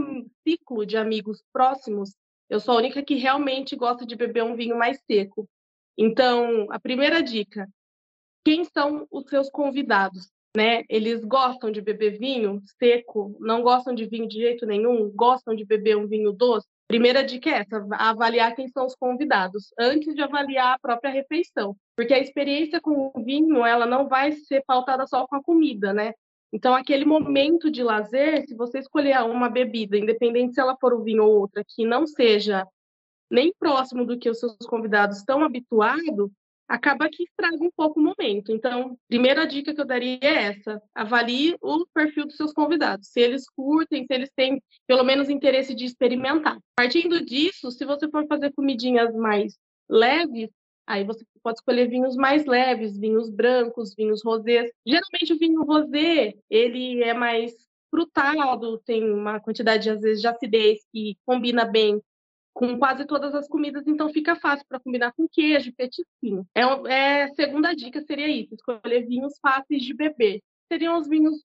ciclo 0.48 0.86
de 0.86 0.96
amigos 0.96 1.44
próximos, 1.52 2.16
eu 2.50 2.62
sou 2.62 2.76
a 2.76 2.78
única 2.78 3.04
que 3.04 3.16
realmente 3.16 3.76
gosta 3.76 4.06
de 4.06 4.16
beber 4.16 4.42
um 4.42 4.56
vinho 4.56 4.78
mais 4.78 4.98
seco. 5.06 5.50
Então, 5.98 6.72
a 6.72 6.80
primeira 6.80 7.22
dica: 7.22 7.68
quem 8.46 8.64
são 8.64 9.06
os 9.12 9.30
seus 9.30 9.50
convidados? 9.50 10.32
Né? 10.56 10.84
Eles 10.88 11.26
gostam 11.26 11.70
de 11.70 11.82
beber 11.82 12.18
vinho 12.18 12.64
seco? 12.80 13.36
Não 13.42 13.62
gostam 13.62 13.94
de 13.94 14.06
vinho 14.06 14.30
de 14.30 14.38
jeito 14.38 14.66
nenhum? 14.66 15.12
Gostam 15.12 15.54
de 15.54 15.66
beber 15.66 15.98
um 15.98 16.08
vinho 16.08 16.32
doce? 16.32 16.68
Primeira 16.88 17.24
dica 17.24 17.50
é 17.50 17.60
essa: 17.60 17.86
avaliar 17.92 18.56
quem 18.56 18.68
são 18.68 18.86
os 18.86 18.96
convidados 18.96 19.74
antes 19.80 20.14
de 20.14 20.22
avaliar 20.22 20.74
a 20.74 20.80
própria 20.80 21.12
refeição, 21.12 21.76
porque 21.96 22.14
a 22.14 22.20
experiência 22.20 22.80
com 22.82 23.12
o 23.14 23.24
vinho 23.24 23.66
ela 23.66 23.86
não 23.86 24.08
vai 24.08 24.32
ser 24.32 24.64
pautada 24.66 25.08
só 25.08 25.26
com 25.28 25.36
a 25.36 25.44
comida, 25.44 25.94
né? 25.94 26.14
Então, 26.52 26.76
aquele 26.76 27.04
momento 27.04 27.72
de 27.72 27.82
lazer, 27.82 28.46
se 28.46 28.56
você 28.56 28.78
escolher 28.78 29.20
uma 29.24 29.50
bebida, 29.50 29.98
independente 29.98 30.54
se 30.54 30.62
ela 30.62 30.78
for 30.80 30.94
o 30.94 31.04
vinho 31.04 31.24
ou 31.24 31.40
outra, 31.40 31.64
que 31.68 31.84
não 31.84 32.06
seja 32.06 32.68
nem 33.30 33.52
próximo 33.58 34.06
do 34.06 34.20
que 34.20 34.30
os 34.30 34.40
seus 34.40 34.56
convidados 34.68 35.18
estão 35.18 35.44
habituados, 35.44 36.30
acaba 36.74 37.08
que 37.08 37.24
estraga 37.24 37.64
um 37.64 37.70
pouco 37.70 38.00
o 38.00 38.04
momento. 38.04 38.52
Então, 38.52 38.98
primeira 39.08 39.46
dica 39.46 39.76
que 39.76 39.80
eu 39.80 39.86
daria 39.86 40.18
é 40.22 40.44
essa: 40.46 40.82
avalie 40.96 41.56
o 41.62 41.86
perfil 41.94 42.26
dos 42.26 42.36
seus 42.36 42.52
convidados, 42.52 43.10
se 43.10 43.22
eles 43.22 43.48
curtem, 43.48 44.06
se 44.06 44.14
eles 44.14 44.32
têm 44.36 44.62
pelo 44.88 45.04
menos 45.04 45.30
interesse 45.30 45.76
de 45.76 45.86
experimentar. 45.86 46.58
Partindo 46.76 47.24
disso, 47.24 47.70
se 47.70 47.86
você 47.86 48.10
for 48.10 48.26
fazer 48.26 48.52
comidinhas 48.54 49.14
mais 49.14 49.56
leves, 49.88 50.50
aí 50.88 51.04
você 51.04 51.24
pode 51.44 51.60
escolher 51.60 51.88
vinhos 51.88 52.16
mais 52.16 52.48
leves, 52.48 52.98
vinhos 52.98 53.30
brancos, 53.30 53.94
vinhos 53.96 54.24
rosés. 54.24 54.72
Geralmente 54.84 55.34
o 55.34 55.38
vinho 55.38 55.64
rosé, 55.64 56.34
ele 56.50 57.04
é 57.04 57.14
mais 57.14 57.54
frutado, 57.92 58.80
tem 58.80 59.04
uma 59.12 59.40
quantidade 59.40 59.88
às 59.92 60.02
vezes 60.02 60.20
de 60.20 60.28
acidez 60.28 60.80
que 60.92 61.16
combina 61.24 61.66
bem 61.66 62.02
com 62.54 62.78
quase 62.78 63.06
todas 63.06 63.34
as 63.34 63.48
comidas, 63.48 63.88
então 63.88 64.10
fica 64.10 64.36
fácil 64.36 64.66
para 64.68 64.80
combinar 64.80 65.12
com 65.14 65.28
queijo, 65.28 65.74
petisquinho. 65.74 66.46
É, 66.56 66.62
é, 66.94 67.28
segunda 67.30 67.74
dica 67.74 68.00
seria 68.02 68.28
isso, 68.28 68.54
escolher 68.54 69.08
vinhos 69.08 69.34
fáceis 69.42 69.82
de 69.82 69.94
beber. 69.94 70.42
Seriam 70.72 70.98
os 70.98 71.08
vinhos 71.08 71.44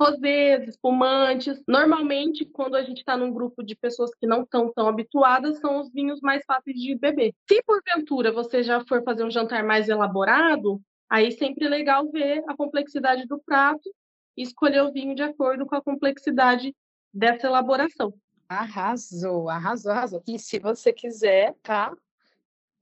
rosés, 0.00 0.68
espumantes. 0.68 1.62
Normalmente, 1.66 2.44
quando 2.44 2.74
a 2.74 2.82
gente 2.82 2.98
está 2.98 3.16
num 3.16 3.32
grupo 3.32 3.62
de 3.62 3.76
pessoas 3.76 4.10
que 4.14 4.26
não 4.26 4.42
estão 4.42 4.72
tão 4.72 4.88
habituadas, 4.88 5.58
são 5.58 5.80
os 5.80 5.90
vinhos 5.90 6.20
mais 6.20 6.44
fáceis 6.44 6.76
de 6.76 6.94
beber. 6.96 7.32
Se 7.48 7.62
porventura 7.62 8.32
você 8.32 8.62
já 8.62 8.84
for 8.84 9.02
fazer 9.04 9.24
um 9.24 9.30
jantar 9.30 9.64
mais 9.64 9.88
elaborado, 9.88 10.80
aí 11.08 11.30
sempre 11.32 11.66
é 11.66 11.68
legal 11.68 12.10
ver 12.10 12.42
a 12.48 12.56
complexidade 12.56 13.26
do 13.26 13.40
prato 13.40 13.88
e 14.36 14.42
escolher 14.42 14.82
o 14.82 14.92
vinho 14.92 15.14
de 15.14 15.22
acordo 15.22 15.66
com 15.66 15.76
a 15.76 15.82
complexidade 15.82 16.74
dessa 17.12 17.46
elaboração. 17.46 18.12
Arrasou, 18.60 19.48
arrasou, 19.48 19.92
arrasou. 19.92 20.22
E 20.26 20.38
se 20.38 20.58
você 20.58 20.92
quiser, 20.92 21.54
tá? 21.62 21.96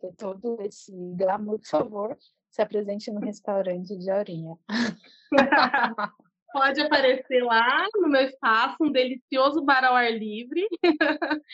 Ter 0.00 0.12
todo 0.14 0.60
esse 0.62 0.92
glamour, 1.16 1.58
por 1.58 1.68
favor, 1.68 2.18
se 2.50 2.60
apresente 2.60 3.10
no 3.10 3.20
restaurante 3.20 3.96
de 3.96 4.10
Aurinha. 4.10 4.56
Pode 6.52 6.80
aparecer 6.80 7.44
lá 7.44 7.86
no 7.94 8.08
meu 8.08 8.22
espaço, 8.22 8.76
um 8.80 8.90
delicioso 8.90 9.62
bar 9.62 9.84
ao 9.84 9.94
ar 9.94 10.12
livre. 10.12 10.66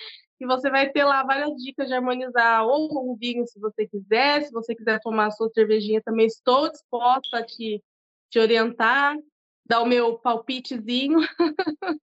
e 0.40 0.46
você 0.46 0.70
vai 0.70 0.90
ter 0.90 1.04
lá 1.04 1.22
várias 1.22 1.54
dicas 1.62 1.86
de 1.88 1.94
harmonizar 1.94 2.64
ou 2.64 3.12
um 3.12 3.14
vinho, 3.14 3.46
se 3.46 3.60
você 3.60 3.86
quiser. 3.86 4.44
Se 4.44 4.52
você 4.52 4.74
quiser 4.74 4.98
tomar 5.00 5.26
a 5.26 5.30
sua 5.30 5.50
cervejinha, 5.50 6.00
também 6.00 6.26
estou 6.26 6.70
disposta 6.70 7.38
a 7.38 7.44
te, 7.44 7.84
te 8.30 8.38
orientar, 8.38 9.18
dar 9.66 9.82
o 9.82 9.86
meu 9.86 10.18
palpitezinho. 10.18 11.18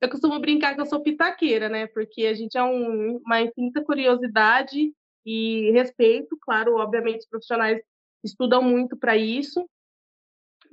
eu 0.00 0.08
costumo 0.08 0.38
brincar 0.38 0.74
que 0.74 0.80
eu 0.80 0.86
sou 0.86 1.00
pitaqueira, 1.00 1.68
né? 1.68 1.86
Porque 1.86 2.26
a 2.26 2.34
gente 2.34 2.56
é 2.56 2.62
um, 2.62 3.16
uma 3.18 3.40
infinita 3.42 3.82
curiosidade 3.82 4.92
e 5.24 5.70
respeito. 5.72 6.36
Claro, 6.42 6.76
obviamente, 6.76 7.20
os 7.20 7.28
profissionais 7.28 7.80
estudam 8.22 8.62
muito 8.62 8.96
para 8.96 9.16
isso 9.16 9.64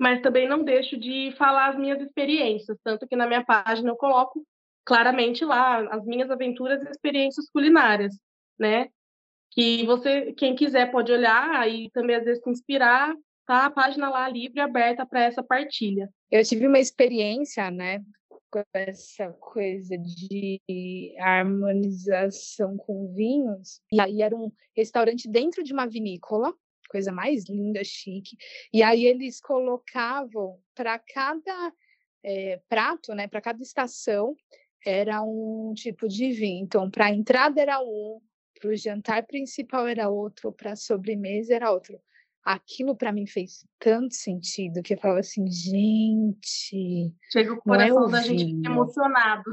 mas 0.01 0.19
também 0.19 0.47
não 0.47 0.63
deixo 0.63 0.97
de 0.97 1.31
falar 1.37 1.69
as 1.69 1.77
minhas 1.77 2.01
experiências, 2.01 2.75
tanto 2.83 3.07
que 3.07 3.15
na 3.15 3.27
minha 3.27 3.45
página 3.45 3.87
eu 3.87 3.95
coloco 3.95 4.43
claramente 4.83 5.45
lá 5.45 5.77
as 5.93 6.03
minhas 6.05 6.31
aventuras 6.31 6.81
e 6.81 6.89
experiências 6.89 7.47
culinárias, 7.51 8.15
né? 8.57 8.87
Que 9.51 9.85
você, 9.85 10.33
quem 10.33 10.55
quiser 10.55 10.91
pode 10.91 11.11
olhar 11.11 11.69
e 11.69 11.91
também 11.91 12.15
às 12.15 12.23
vezes 12.23 12.41
se 12.43 12.49
inspirar, 12.49 13.13
tá? 13.45 13.65
A 13.65 13.69
página 13.69 14.09
lá 14.09 14.27
livre 14.27 14.59
aberta 14.59 15.05
para 15.05 15.21
essa 15.21 15.43
partilha. 15.43 16.09
Eu 16.31 16.43
tive 16.43 16.65
uma 16.65 16.79
experiência, 16.79 17.69
né, 17.69 17.99
com 18.51 18.61
essa 18.73 19.31
coisa 19.33 19.97
de 19.97 21.15
harmonização 21.17 22.75
com 22.77 23.07
vinhos. 23.13 23.81
E 23.91 23.99
aí 23.99 24.21
era 24.21 24.35
um 24.35 24.51
restaurante 24.75 25.29
dentro 25.29 25.63
de 25.63 25.71
uma 25.71 25.87
vinícola, 25.87 26.53
coisa 26.89 27.11
mais 27.11 27.47
linda, 27.47 27.81
chique. 27.83 28.35
E 28.73 28.83
aí 28.83 29.05
eles 29.05 29.39
colocavam 29.39 30.59
para 30.75 30.99
cada 30.99 31.73
eh, 32.23 32.59
prato, 32.67 33.15
né, 33.15 33.27
para 33.27 33.41
cada 33.41 33.63
estação, 33.63 34.35
era 34.85 35.21
um 35.23 35.73
tipo 35.73 36.07
de 36.07 36.31
vinho. 36.31 36.65
Então, 36.65 36.91
para 36.91 37.05
a 37.05 37.11
entrada 37.11 37.61
era 37.61 37.81
um, 37.81 38.19
para 38.59 38.69
o 38.69 38.75
jantar 38.75 39.25
principal 39.25 39.87
era 39.87 40.09
outro, 40.09 40.51
para 40.51 40.73
a 40.73 40.75
sobremesa 40.75 41.55
era 41.55 41.71
outro. 41.71 41.99
Aquilo 42.43 42.95
para 42.95 43.11
mim 43.11 43.27
fez 43.27 43.65
tanto 43.79 44.15
sentido 44.15 44.81
que 44.81 44.95
eu 44.95 44.99
falava 44.99 45.19
assim, 45.19 45.45
gente, 45.51 47.13
Chega 47.31 47.53
o 47.53 47.57
é 47.57 47.59
coração 47.61 48.03
o 48.05 48.07
da 48.07 48.21
gente 48.21 48.45
vinho. 48.45 48.65
emocionado. 48.65 49.51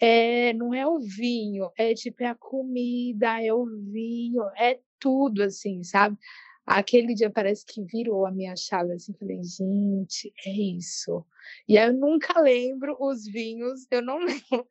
é, 0.00 0.52
não 0.52 0.74
é 0.74 0.86
o 0.86 0.98
vinho, 1.00 1.70
é 1.78 1.94
tipo 1.94 2.22
é 2.22 2.26
a 2.26 2.34
comida, 2.34 3.42
é 3.42 3.52
o 3.54 3.64
vinho, 3.64 4.42
é 4.56 4.80
tudo 5.00 5.42
assim, 5.42 5.82
sabe? 5.82 6.18
Aquele 6.66 7.14
dia 7.14 7.30
parece 7.30 7.64
que 7.64 7.82
virou 7.84 8.26
a 8.26 8.30
minha 8.32 8.54
chave 8.56 8.92
assim, 8.92 9.14
falei, 9.14 9.40
gente, 9.42 10.32
é 10.44 10.50
isso. 10.50 11.24
E 11.68 11.78
aí 11.78 11.88
eu 11.88 11.94
nunca 11.94 12.40
lembro 12.40 12.96
os 13.00 13.24
vinhos, 13.24 13.86
eu 13.90 14.02
não 14.02 14.18
lembro. 14.24 14.66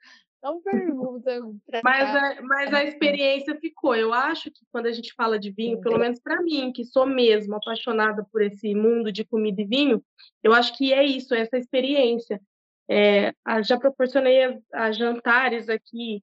Pergunta 1.31 1.81
Mas 1.83 2.15
a, 2.15 2.41
mas 2.43 2.73
a 2.73 2.83
experiência 2.83 3.57
ficou. 3.59 3.95
Eu 3.95 4.13
acho 4.13 4.51
que 4.51 4.65
quando 4.71 4.85
a 4.85 4.91
gente 4.91 5.13
fala 5.15 5.39
de 5.39 5.51
vinho, 5.51 5.81
pelo 5.81 5.97
menos 5.97 6.19
para 6.19 6.41
mim, 6.41 6.71
que 6.71 6.85
sou 6.85 7.05
mesmo 7.05 7.55
apaixonada 7.55 8.25
por 8.31 8.41
esse 8.41 8.75
mundo 8.75 9.11
de 9.11 9.25
comida 9.25 9.61
e 9.61 9.65
vinho, 9.65 10.03
eu 10.43 10.53
acho 10.53 10.77
que 10.77 10.93
é 10.93 11.03
isso, 11.03 11.33
é 11.33 11.39
essa 11.39 11.57
experiência. 11.57 12.39
É, 12.87 13.33
já 13.63 13.79
proporcionei 13.79 14.43
a, 14.43 14.59
a 14.73 14.91
jantares 14.91 15.69
aqui 15.69 16.21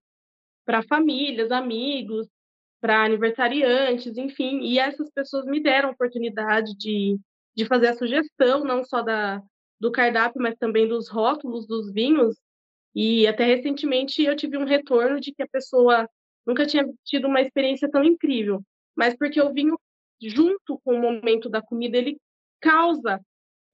para 0.64 0.82
famílias, 0.82 1.50
amigos, 1.50 2.28
para 2.80 3.04
aniversariantes, 3.04 4.16
enfim, 4.16 4.60
e 4.60 4.78
essas 4.78 5.10
pessoas 5.10 5.44
me 5.46 5.60
deram 5.60 5.90
a 5.90 5.92
oportunidade 5.92 6.76
de, 6.76 7.18
de 7.56 7.64
fazer 7.64 7.88
a 7.88 7.94
sugestão, 7.94 8.64
não 8.64 8.84
só 8.84 9.02
da, 9.02 9.42
do 9.80 9.90
cardápio, 9.92 10.42
mas 10.42 10.56
também 10.56 10.88
dos 10.88 11.08
rótulos 11.08 11.66
dos 11.66 11.92
vinhos. 11.92 12.36
E 12.94 13.26
até 13.26 13.44
recentemente 13.44 14.22
eu 14.22 14.36
tive 14.36 14.56
um 14.58 14.64
retorno 14.64 15.20
de 15.20 15.32
que 15.32 15.42
a 15.42 15.48
pessoa 15.48 16.08
nunca 16.46 16.66
tinha 16.66 16.86
tido 17.04 17.26
uma 17.26 17.40
experiência 17.40 17.90
tão 17.90 18.04
incrível, 18.04 18.62
mas 18.96 19.16
porque 19.16 19.40
o 19.40 19.52
vinho, 19.52 19.78
junto 20.20 20.80
com 20.84 20.94
o 20.94 21.00
momento 21.00 21.48
da 21.48 21.62
comida, 21.62 21.96
ele 21.96 22.18
causa 22.60 23.20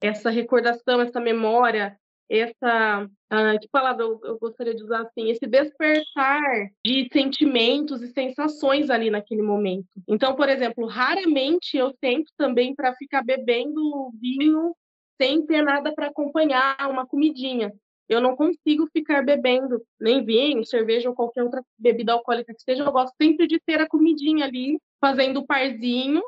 essa 0.01 0.29
recordação, 0.29 1.01
essa 1.01 1.19
memória, 1.19 1.97
essa 2.29 3.05
uh, 3.05 3.59
que 3.59 3.67
palavra 3.69 4.03
eu, 4.03 4.19
eu, 4.23 4.37
gostaria 4.37 4.75
de 4.75 4.83
usar 4.83 5.01
assim 5.01 5.29
esse 5.29 5.47
despertar 5.47 6.69
de 6.85 7.09
sentimentos 7.11 8.03
e 8.03 8.07
sensações 8.13 8.89
ali 8.89 9.09
naquele 9.09 9.41
momento. 9.41 9.87
Então 10.07 10.35
por 10.35 10.47
exemplo 10.47 10.85
raramente 10.85 11.75
eu 11.75 11.91
tento 11.99 12.31
também 12.37 12.75
para 12.75 12.93
ficar 12.95 13.23
bebendo 13.23 14.11
vinho 14.21 14.75
sem 15.19 15.43
ter 15.45 15.63
nada 15.63 15.91
para 15.93 16.07
acompanhar 16.07 16.77
uma 16.87 17.05
comidinha 17.05 17.73
eu 18.09 18.19
não 18.19 18.35
consigo 18.35 18.89
ficar 18.91 19.23
bebendo 19.23 19.81
nem 20.01 20.25
vinho 20.25 20.65
cerveja 20.65 21.09
ou 21.09 21.15
qualquer 21.15 21.43
outra 21.43 21.63
bebida 21.77 22.13
alcoólica 22.13 22.53
que 22.53 22.61
seja 22.61 22.83
eu 22.83 22.91
gosto 22.91 23.13
sempre 23.21 23.47
de 23.47 23.59
ter 23.59 23.79
a 23.79 23.87
comidinha 23.87 24.45
ali 24.45 24.79
fazendo 24.99 25.41
o 25.41 25.45
parzinho 25.45 26.23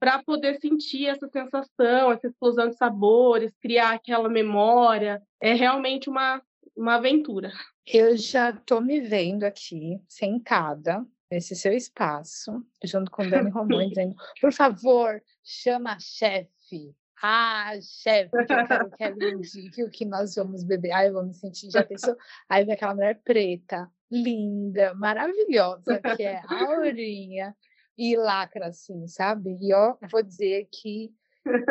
para 0.00 0.22
poder 0.22 0.60
sentir 0.60 1.06
essa 1.06 1.28
sensação, 1.28 2.12
essa 2.12 2.28
explosão 2.28 2.68
de 2.68 2.76
sabores, 2.76 3.52
criar 3.60 3.94
aquela 3.94 4.28
memória. 4.28 5.20
É 5.40 5.54
realmente 5.54 6.08
uma, 6.08 6.40
uma 6.76 6.94
aventura. 6.94 7.50
Eu 7.84 8.16
já 8.16 8.50
estou 8.50 8.80
me 8.80 9.00
vendo 9.00 9.44
aqui, 9.44 10.00
sentada, 10.08 11.04
nesse 11.30 11.54
seu 11.56 11.72
espaço, 11.72 12.64
junto 12.84 13.10
com 13.10 13.28
Dani 13.28 13.50
Romão, 13.50 13.86
dizendo: 13.88 14.14
por 14.40 14.52
favor, 14.52 15.20
chama 15.42 15.94
a 15.94 15.98
chefe. 15.98 16.94
Ah, 17.22 17.72
chefe, 17.80 18.30
que 18.30 18.52
eu 18.52 18.66
quero 18.66 18.90
que 18.90 19.04
ela 19.04 19.24
indique 19.30 19.82
o 19.82 19.90
que 19.90 20.04
nós 20.04 20.34
vamos 20.34 20.62
beber. 20.62 20.92
Ai, 20.92 21.08
eu 21.08 21.14
vou 21.14 21.24
me 21.24 21.34
sentir, 21.34 21.70
já 21.70 21.82
pensou? 21.84 22.16
Aí 22.48 22.64
vem 22.64 22.74
aquela 22.74 22.94
mulher 22.94 23.20
preta, 23.24 23.90
linda, 24.10 24.94
maravilhosa, 24.94 26.00
que 26.16 26.22
é 26.22 26.40
a 26.46 26.64
Aurinha 26.64 27.56
e 27.96 28.16
lacra, 28.16 28.68
assim, 28.68 29.06
sabe? 29.08 29.58
E 29.60 29.74
ó, 29.74 29.96
vou 30.10 30.22
dizer 30.22 30.68
que 30.70 31.12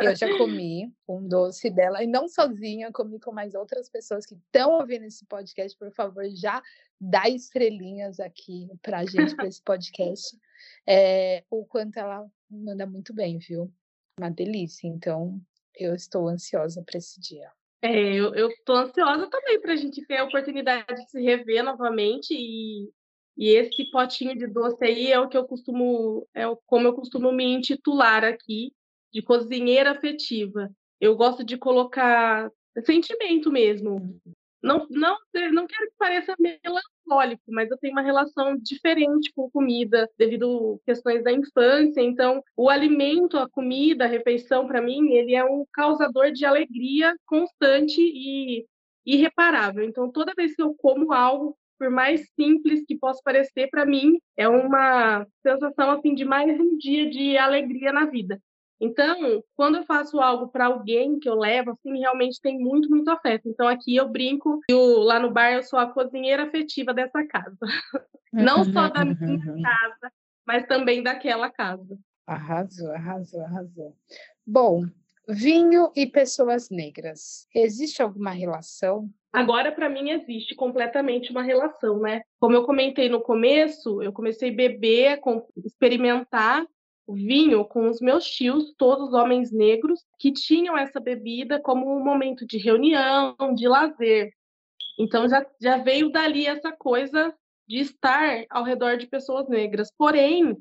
eu 0.02 0.16
já 0.16 0.28
comi 0.38 0.92
um 1.08 1.28
doce 1.28 1.70
dela, 1.70 2.04
e 2.04 2.08
não 2.08 2.28
sozinha, 2.28 2.92
comi 2.92 3.20
com 3.20 3.32
mais 3.32 3.54
outras 3.54 3.90
pessoas 3.90 4.26
que 4.26 4.36
estão 4.36 4.72
ouvindo 4.72 5.06
esse 5.06 5.26
podcast. 5.26 5.78
Por 5.78 5.92
favor, 5.92 6.26
já 6.30 6.62
dá 7.00 7.30
estrelinhas 7.30 8.20
aqui 8.20 8.68
pra 8.82 9.06
gente, 9.06 9.36
para 9.36 9.48
esse 9.48 9.62
podcast. 9.62 10.38
É, 10.86 11.44
o 11.50 11.66
quanto 11.66 11.98
ela 11.98 12.26
manda 12.50 12.86
muito 12.86 13.14
bem, 13.14 13.38
viu? 13.38 13.72
Uma 14.20 14.30
delícia. 14.30 14.88
Então, 14.88 15.40
eu 15.76 15.94
estou 15.94 16.28
ansiosa 16.28 16.84
para 16.84 16.98
esse 16.98 17.20
dia. 17.20 17.50
É, 17.82 18.16
eu, 18.16 18.34
estou 18.50 18.76
ansiosa 18.76 19.30
também 19.30 19.62
para 19.62 19.74
a 19.74 19.76
gente 19.76 20.06
ter 20.06 20.18
a 20.18 20.24
oportunidade 20.24 21.04
de 21.04 21.12
se 21.12 21.22
rever 21.22 21.64
novamente 21.64 22.34
e 22.34 22.90
e 23.38 23.50
esse 23.50 23.86
potinho 23.92 24.36
de 24.36 24.48
doce 24.48 24.84
aí 24.84 25.12
é 25.12 25.20
o 25.20 25.30
que 25.30 25.38
eu 25.38 25.46
costumo, 25.46 26.28
é 26.34 26.44
como 26.66 26.88
eu 26.88 26.94
costumo 26.94 27.32
me 27.32 27.46
intitular 27.46 28.24
aqui, 28.24 28.74
de 29.14 29.22
cozinheira 29.22 29.92
afetiva. 29.92 30.72
Eu 31.00 31.16
gosto 31.16 31.44
de 31.44 31.56
colocar 31.56 32.52
sentimento 32.84 33.52
mesmo. 33.52 34.20
Não, 34.68 34.86
não, 34.90 35.18
não 35.54 35.66
quero 35.66 35.88
que 35.90 35.98
pareça 35.98 36.36
melancólico, 36.38 37.44
mas 37.48 37.72
eu 37.72 37.78
tenho 37.78 37.94
uma 37.94 38.02
relação 38.02 38.58
diferente 38.58 39.32
com 39.34 39.50
comida 39.50 40.10
devido 40.18 40.80
a 40.82 40.86
questões 40.86 41.24
da 41.24 41.32
infância. 41.32 42.02
Então, 42.02 42.44
o 42.56 42.70
alimento, 42.70 43.38
a 43.38 43.50
comida, 43.50 44.04
a 44.04 44.08
refeição, 44.08 44.68
para 44.68 44.82
mim, 44.82 45.14
ele 45.14 45.34
é 45.34 45.44
um 45.46 45.66
causador 45.72 46.32
de 46.32 46.46
alegria 46.46 47.16
constante 47.26 48.02
e 48.02 48.66
irreparável. 49.06 49.86
Então, 49.86 50.12
toda 50.12 50.34
vez 50.36 50.54
que 50.54 50.62
eu 50.62 50.76
como 50.76 51.14
algo 51.14 51.58
por 51.80 51.90
mais 51.90 52.28
simples 52.36 52.84
que 52.86 52.98
possa 52.98 53.22
parecer 53.24 53.70
para 53.70 53.86
mim, 53.86 54.18
é 54.36 54.48
uma 54.48 55.26
sensação 55.44 55.92
assim 55.92 56.14
de 56.16 56.26
mais 56.26 56.60
um 56.60 56.78
dia 56.78 57.10
de 57.10 57.38
alegria 57.38 57.94
na 57.94 58.06
vida. 58.06 58.42
Então, 58.80 59.44
quando 59.56 59.78
eu 59.78 59.86
faço 59.86 60.20
algo 60.20 60.50
para 60.50 60.68
alguém 60.68 61.20
que 61.20 61.28
eu 61.28 61.36
levo, 61.36 61.72
assim, 61.72 61.98
realmente 62.00 62.40
tem 62.40 62.60
muito, 62.60 62.90
muito 62.90 63.10
afeto. 63.10 63.50
Então, 63.50 63.68
aqui 63.68 63.96
eu 63.96 64.08
brinco, 64.08 64.60
eu, 64.70 65.00
lá 65.00 65.20
no 65.20 65.32
bar 65.32 65.54
eu 65.54 65.64
sou 65.64 65.80
a 65.80 65.92
cozinheira 65.92 66.44
afetiva 66.44 66.94
dessa 66.94 67.26
casa. 67.26 67.58
Não 68.32 68.64
só 68.64 68.90
da 68.90 69.04
minha 69.04 69.18
casa, 69.64 70.14
mas 70.46 70.68
também 70.68 71.02
daquela 71.02 71.50
casa. 71.50 71.98
Arrasou, 72.28 72.92
arrasou, 72.92 73.42
arrasou. 73.42 73.96
Bom, 74.46 74.86
vinho 75.28 75.92
e 75.96 76.06
pessoas 76.06 76.70
negras. 76.70 77.48
Existe 77.56 78.02
alguma 78.02 78.32
relação? 78.32 79.10
Agora, 79.34 79.72
para 79.72 79.90
mim, 79.90 80.10
existe 80.12 80.56
completamente 80.56 81.32
uma 81.32 81.44
relação, 81.44 82.00
né? 82.00 82.22
Como 82.40 82.56
eu 82.56 82.66
comentei 82.66 83.10
no 83.10 83.22
começo, 83.22 84.02
eu 84.02 84.12
comecei 84.12 84.52
a 84.52 84.56
beber, 84.56 85.20
experimentar 85.66 86.66
vinho 87.08 87.64
com 87.66 87.90
os 87.90 88.00
meus 88.02 88.26
tios, 88.26 88.74
todos 88.78 89.14
homens 89.14 89.52
negros, 89.52 90.04
que 90.20 90.32
tinham 90.32 90.78
essa 90.78 91.00
bebida 91.00 91.60
como 91.60 91.96
um 91.96 92.04
momento 92.04 92.46
de 92.46 92.58
reunião, 92.58 93.36
de 93.56 93.68
lazer. 93.68 94.32
Então 95.00 95.28
já, 95.30 95.46
já 95.62 95.78
veio 95.78 96.10
dali 96.12 96.46
essa 96.46 96.72
coisa 96.72 97.34
de 97.68 97.80
estar 97.80 98.46
ao 98.50 98.64
redor 98.64 98.98
de 98.98 99.08
pessoas 99.08 99.48
negras. 99.48 99.92
Porém, 99.98 100.58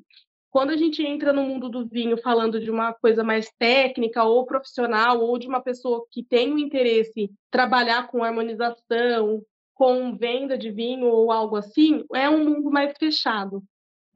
quando 0.51 0.71
a 0.71 0.77
gente 0.77 1.03
entra 1.03 1.33
no 1.33 1.43
mundo 1.43 1.69
do 1.69 1.87
vinho 1.87 2.17
falando 2.17 2.61
de 2.61 2.71
uma 2.71 2.93
coisa 2.93 3.23
mais 3.23 3.51
técnica 3.59 4.25
ou 4.25 4.47
profissional, 4.47 5.21
ou 5.21 5.39
de 5.39 5.47
uma 5.47 5.61
pessoa 5.61 6.07
que 6.11 6.23
tem 6.23 6.53
o 6.53 6.59
interesse 6.59 7.31
trabalhar 7.51 8.09
com 8.09 8.25
harmonização, 8.25 9.43
com 9.75 10.17
venda 10.17 10.57
de 10.57 10.71
vinho 10.71 11.07
ou 11.07 11.31
algo 11.31 11.57
assim, 11.57 12.05
é 12.15 12.29
um 12.31 12.43
mundo 12.43 12.71
mais 12.71 12.95
fechado. 12.99 13.63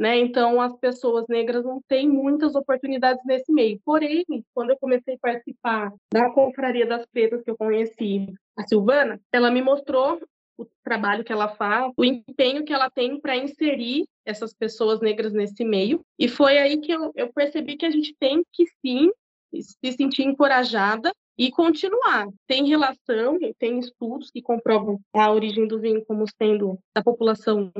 Né? 0.01 0.19
Então, 0.19 0.59
as 0.59 0.75
pessoas 0.79 1.27
negras 1.29 1.63
não 1.63 1.79
têm 1.87 2.09
muitas 2.09 2.55
oportunidades 2.55 3.23
nesse 3.27 3.53
meio. 3.53 3.79
Porém, 3.85 4.25
quando 4.55 4.71
eu 4.71 4.79
comecei 4.79 5.15
a 5.15 5.19
participar 5.19 5.93
da 6.11 6.31
Confraria 6.31 6.87
das 6.87 7.05
Pretas, 7.13 7.43
que 7.43 7.51
eu 7.51 7.57
conheci 7.57 8.33
a 8.57 8.67
Silvana, 8.67 9.21
ela 9.31 9.51
me 9.51 9.61
mostrou 9.61 10.19
o 10.57 10.67
trabalho 10.83 11.23
que 11.23 11.33
ela 11.33 11.49
faz, 11.49 11.93
o 11.99 12.05
empenho 12.05 12.65
que 12.65 12.73
ela 12.73 12.89
tem 12.89 13.21
para 13.21 13.37
inserir 13.37 14.07
essas 14.25 14.55
pessoas 14.55 15.01
negras 15.01 15.35
nesse 15.35 15.65
meio. 15.65 16.01
E 16.19 16.29
foi 16.29 16.57
aí 16.57 16.79
que 16.79 16.93
eu, 16.93 17.13
eu 17.15 17.31
percebi 17.31 17.77
que 17.77 17.85
a 17.85 17.91
gente 17.91 18.17
tem 18.19 18.43
que 18.55 18.65
sim 18.81 19.11
se 19.53 19.93
sentir 19.93 20.23
encorajada 20.23 21.13
e 21.37 21.51
continuar. 21.51 22.27
Tem 22.47 22.67
relação, 22.67 23.39
tem 23.59 23.79
estudos 23.79 24.31
que 24.31 24.41
comprovam 24.41 24.99
a 25.15 25.31
origem 25.31 25.67
do 25.67 25.79
vinho 25.79 26.03
como 26.07 26.25
sendo 26.41 26.79
da 26.95 27.03
população 27.03 27.71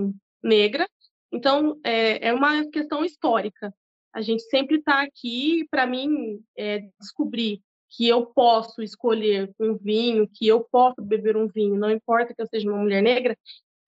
negra. 0.43 0.87
Então, 1.33 1.79
é, 1.85 2.29
é 2.29 2.33
uma 2.33 2.65
questão 2.71 3.05
histórica. 3.05 3.73
A 4.13 4.21
gente 4.21 4.43
sempre 4.45 4.77
está 4.77 5.03
aqui, 5.03 5.67
para 5.71 5.87
mim, 5.87 6.41
é, 6.57 6.89
descobrir 7.01 7.63
que 7.91 8.09
eu 8.09 8.27
posso 8.27 8.83
escolher 8.83 9.53
um 9.59 9.77
vinho, 9.77 10.29
que 10.33 10.47
eu 10.47 10.65
posso 10.71 11.03
beber 11.03 11.37
um 11.37 11.49
vinho, 11.49 11.77
não 11.77 11.91
importa 11.91 12.33
que 12.35 12.41
eu 12.41 12.47
seja 12.47 12.69
uma 12.69 12.79
mulher 12.79 13.03
negra, 13.03 13.37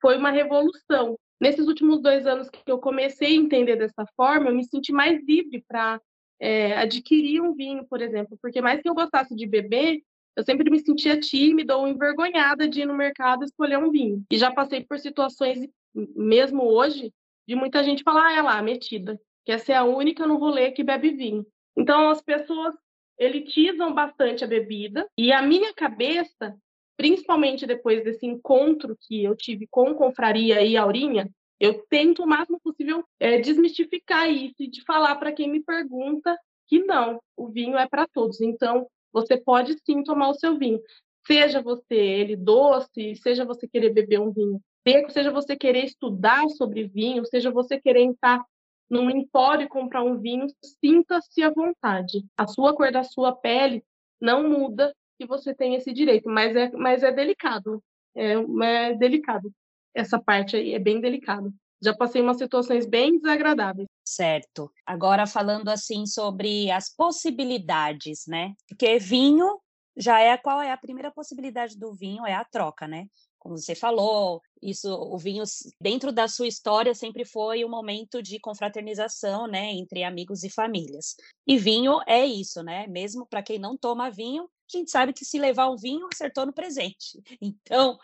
foi 0.00 0.16
uma 0.16 0.31
revolução. 0.31 1.16
Nesses 1.40 1.66
últimos 1.66 2.00
dois 2.00 2.26
anos 2.26 2.48
que 2.50 2.70
eu 2.70 2.78
comecei 2.78 3.28
a 3.28 3.40
entender 3.40 3.76
dessa 3.76 4.05
forma, 4.16 4.48
eu 4.48 4.55
me 4.55 4.64
senti 4.64 4.92
mais 4.92 5.20
livre 5.24 5.64
para 5.66 6.00
é, 6.40 6.76
adquirir 6.76 7.40
um 7.40 7.55
vinho, 7.55 7.87
por 7.88 8.00
exemplo, 8.00 8.37
porque 8.42 8.61
mais 8.61 8.81
que 8.81 8.88
eu 8.88 8.94
gostasse 8.94 9.35
de 9.35 9.46
beber, 9.46 10.02
eu 10.37 10.42
sempre 10.42 10.68
me 10.70 10.81
sentia 10.81 11.18
tímida 11.18 11.76
ou 11.76 11.87
envergonhada 11.87 12.66
de 12.66 12.81
ir 12.81 12.87
no 12.87 12.94
mercado 12.94 13.44
escolher 13.44 13.78
um 13.78 13.90
vinho. 13.90 14.24
E 14.31 14.37
já 14.37 14.50
passei 14.50 14.83
por 14.83 14.98
situações, 14.98 15.68
mesmo 15.94 16.64
hoje, 16.64 17.12
de 17.46 17.55
muita 17.55 17.83
gente 17.83 18.02
falar, 18.02 18.28
ah, 18.28 18.33
é 18.33 18.42
lá, 18.42 18.62
metida, 18.62 19.20
que 19.44 19.52
essa 19.52 19.72
é 19.72 19.76
a 19.76 19.85
única 19.85 20.26
no 20.26 20.37
rolê 20.37 20.70
que 20.70 20.85
bebe 20.85 21.11
vinho. 21.11 21.46
Então, 21.76 22.11
as 22.11 22.22
pessoas 22.22 22.74
elitizam 23.18 23.92
bastante 23.94 24.44
a 24.44 24.46
bebida 24.46 25.09
e 25.16 25.33
a 25.33 25.42
minha 25.42 25.72
cabeça, 25.74 26.57
principalmente 26.96 27.66
depois 27.66 28.02
desse 28.05 28.26
encontro 28.26 28.96
que 29.00 29.24
eu 29.24 29.37
tive 29.37 29.66
com 29.70 29.94
Confraria 29.94 30.62
e 30.62 30.76
Aurinha, 30.76 31.31
eu 31.61 31.85
tento 31.88 32.22
o 32.24 32.26
máximo 32.26 32.61
possível 32.61 33.05
é, 33.20 33.38
desmistificar 33.38 34.28
isso 34.28 34.57
e 34.61 34.68
de 34.68 34.83
falar 34.85 35.14
para 35.16 35.33
quem 35.33 35.48
me 35.48 35.62
pergunta 35.62 36.37
que 36.66 36.81
não, 36.81 37.20
o 37.37 37.48
vinho 37.48 37.76
é 37.78 37.87
para 37.87 38.07
todos. 38.07 38.40
Então, 38.40 38.87
você 39.12 39.37
pode 39.37 39.76
sim 39.85 40.02
tomar 40.02 40.31
o 40.31 40.35
seu 40.35 40.59
vinho. 40.59 40.81
Seja 41.24 41.62
você 41.62 41.94
ele 41.94 42.35
doce, 42.35 43.14
seja 43.16 43.44
você 43.44 43.68
querer 43.68 43.90
beber 43.90 44.20
um 44.20 44.33
vinho 44.33 44.61
seco, 44.86 45.10
seja 45.10 45.30
você 45.30 45.56
querer 45.56 45.84
estudar 45.84 46.48
sobre 46.50 46.88
vinho, 46.88 47.24
seja 47.26 47.50
você 47.50 47.80
querer 47.80 48.02
entrar 48.02 48.44
num 48.92 49.08
empório 49.08 49.68
comprar 49.70 50.02
um 50.02 50.18
vinho, 50.18 50.46
sinta-se 50.62 51.42
à 51.42 51.48
vontade. 51.48 52.26
A 52.36 52.46
sua 52.46 52.76
cor 52.76 52.92
da 52.92 53.02
sua 53.02 53.34
pele 53.34 53.82
não 54.20 54.46
muda 54.46 54.94
e 55.18 55.24
você 55.24 55.54
tem 55.54 55.74
esse 55.74 55.94
direito, 55.94 56.28
mas 56.28 56.54
é, 56.54 56.70
mas 56.72 57.02
é 57.02 57.10
delicado. 57.10 57.82
É, 58.14 58.34
é 58.34 58.94
delicado. 58.94 59.50
Essa 59.94 60.20
parte 60.20 60.56
aí 60.56 60.74
é 60.74 60.78
bem 60.78 61.00
delicado. 61.00 61.52
Já 61.82 61.96
passei 61.96 62.20
umas 62.20 62.36
situações 62.36 62.86
bem 62.86 63.18
desagradáveis. 63.18 63.88
Certo. 64.06 64.70
Agora 64.86 65.26
falando 65.26 65.70
assim 65.70 66.04
sobre 66.04 66.70
as 66.70 66.94
possibilidades, 66.94 68.24
né? 68.28 68.52
Porque 68.68 68.98
vinho 68.98 69.58
já 69.96 70.20
é 70.20 70.36
qual 70.36 70.60
é 70.60 70.70
a 70.70 70.76
primeira 70.76 71.10
possibilidade 71.10 71.78
do 71.78 71.94
vinho, 71.94 72.26
é 72.26 72.34
a 72.34 72.44
troca, 72.44 72.86
né? 72.86 73.06
Como 73.42 73.59
você 73.59 73.74
falou, 73.74 74.40
isso, 74.62 74.88
o 74.88 75.18
vinho, 75.18 75.42
dentro 75.81 76.12
da 76.12 76.28
sua 76.28 76.46
história, 76.46 76.94
sempre 76.94 77.24
foi 77.24 77.64
um 77.64 77.68
momento 77.68 78.22
de 78.22 78.38
confraternização, 78.38 79.48
né, 79.48 79.72
entre 79.72 80.05
amigos 80.05 80.44
e 80.44 80.48
famílias. 80.48 81.16
E 81.44 81.59
vinho 81.59 81.98
é 82.07 82.24
isso, 82.24 82.62
né? 82.62 82.87
Mesmo 82.87 83.26
para 83.26 83.42
quem 83.42 83.59
não 83.59 83.76
toma 83.76 84.12
vinho, 84.12 84.44
a 84.44 84.78
gente 84.78 84.92
sabe 84.92 85.12
que 85.12 85.24
se 85.24 85.40
levar 85.40 85.68
um 85.68 85.76
vinho, 85.76 86.07
acertou 86.12 86.46
no 86.46 86.52
presente. 86.52 87.20
Então, 87.42 87.98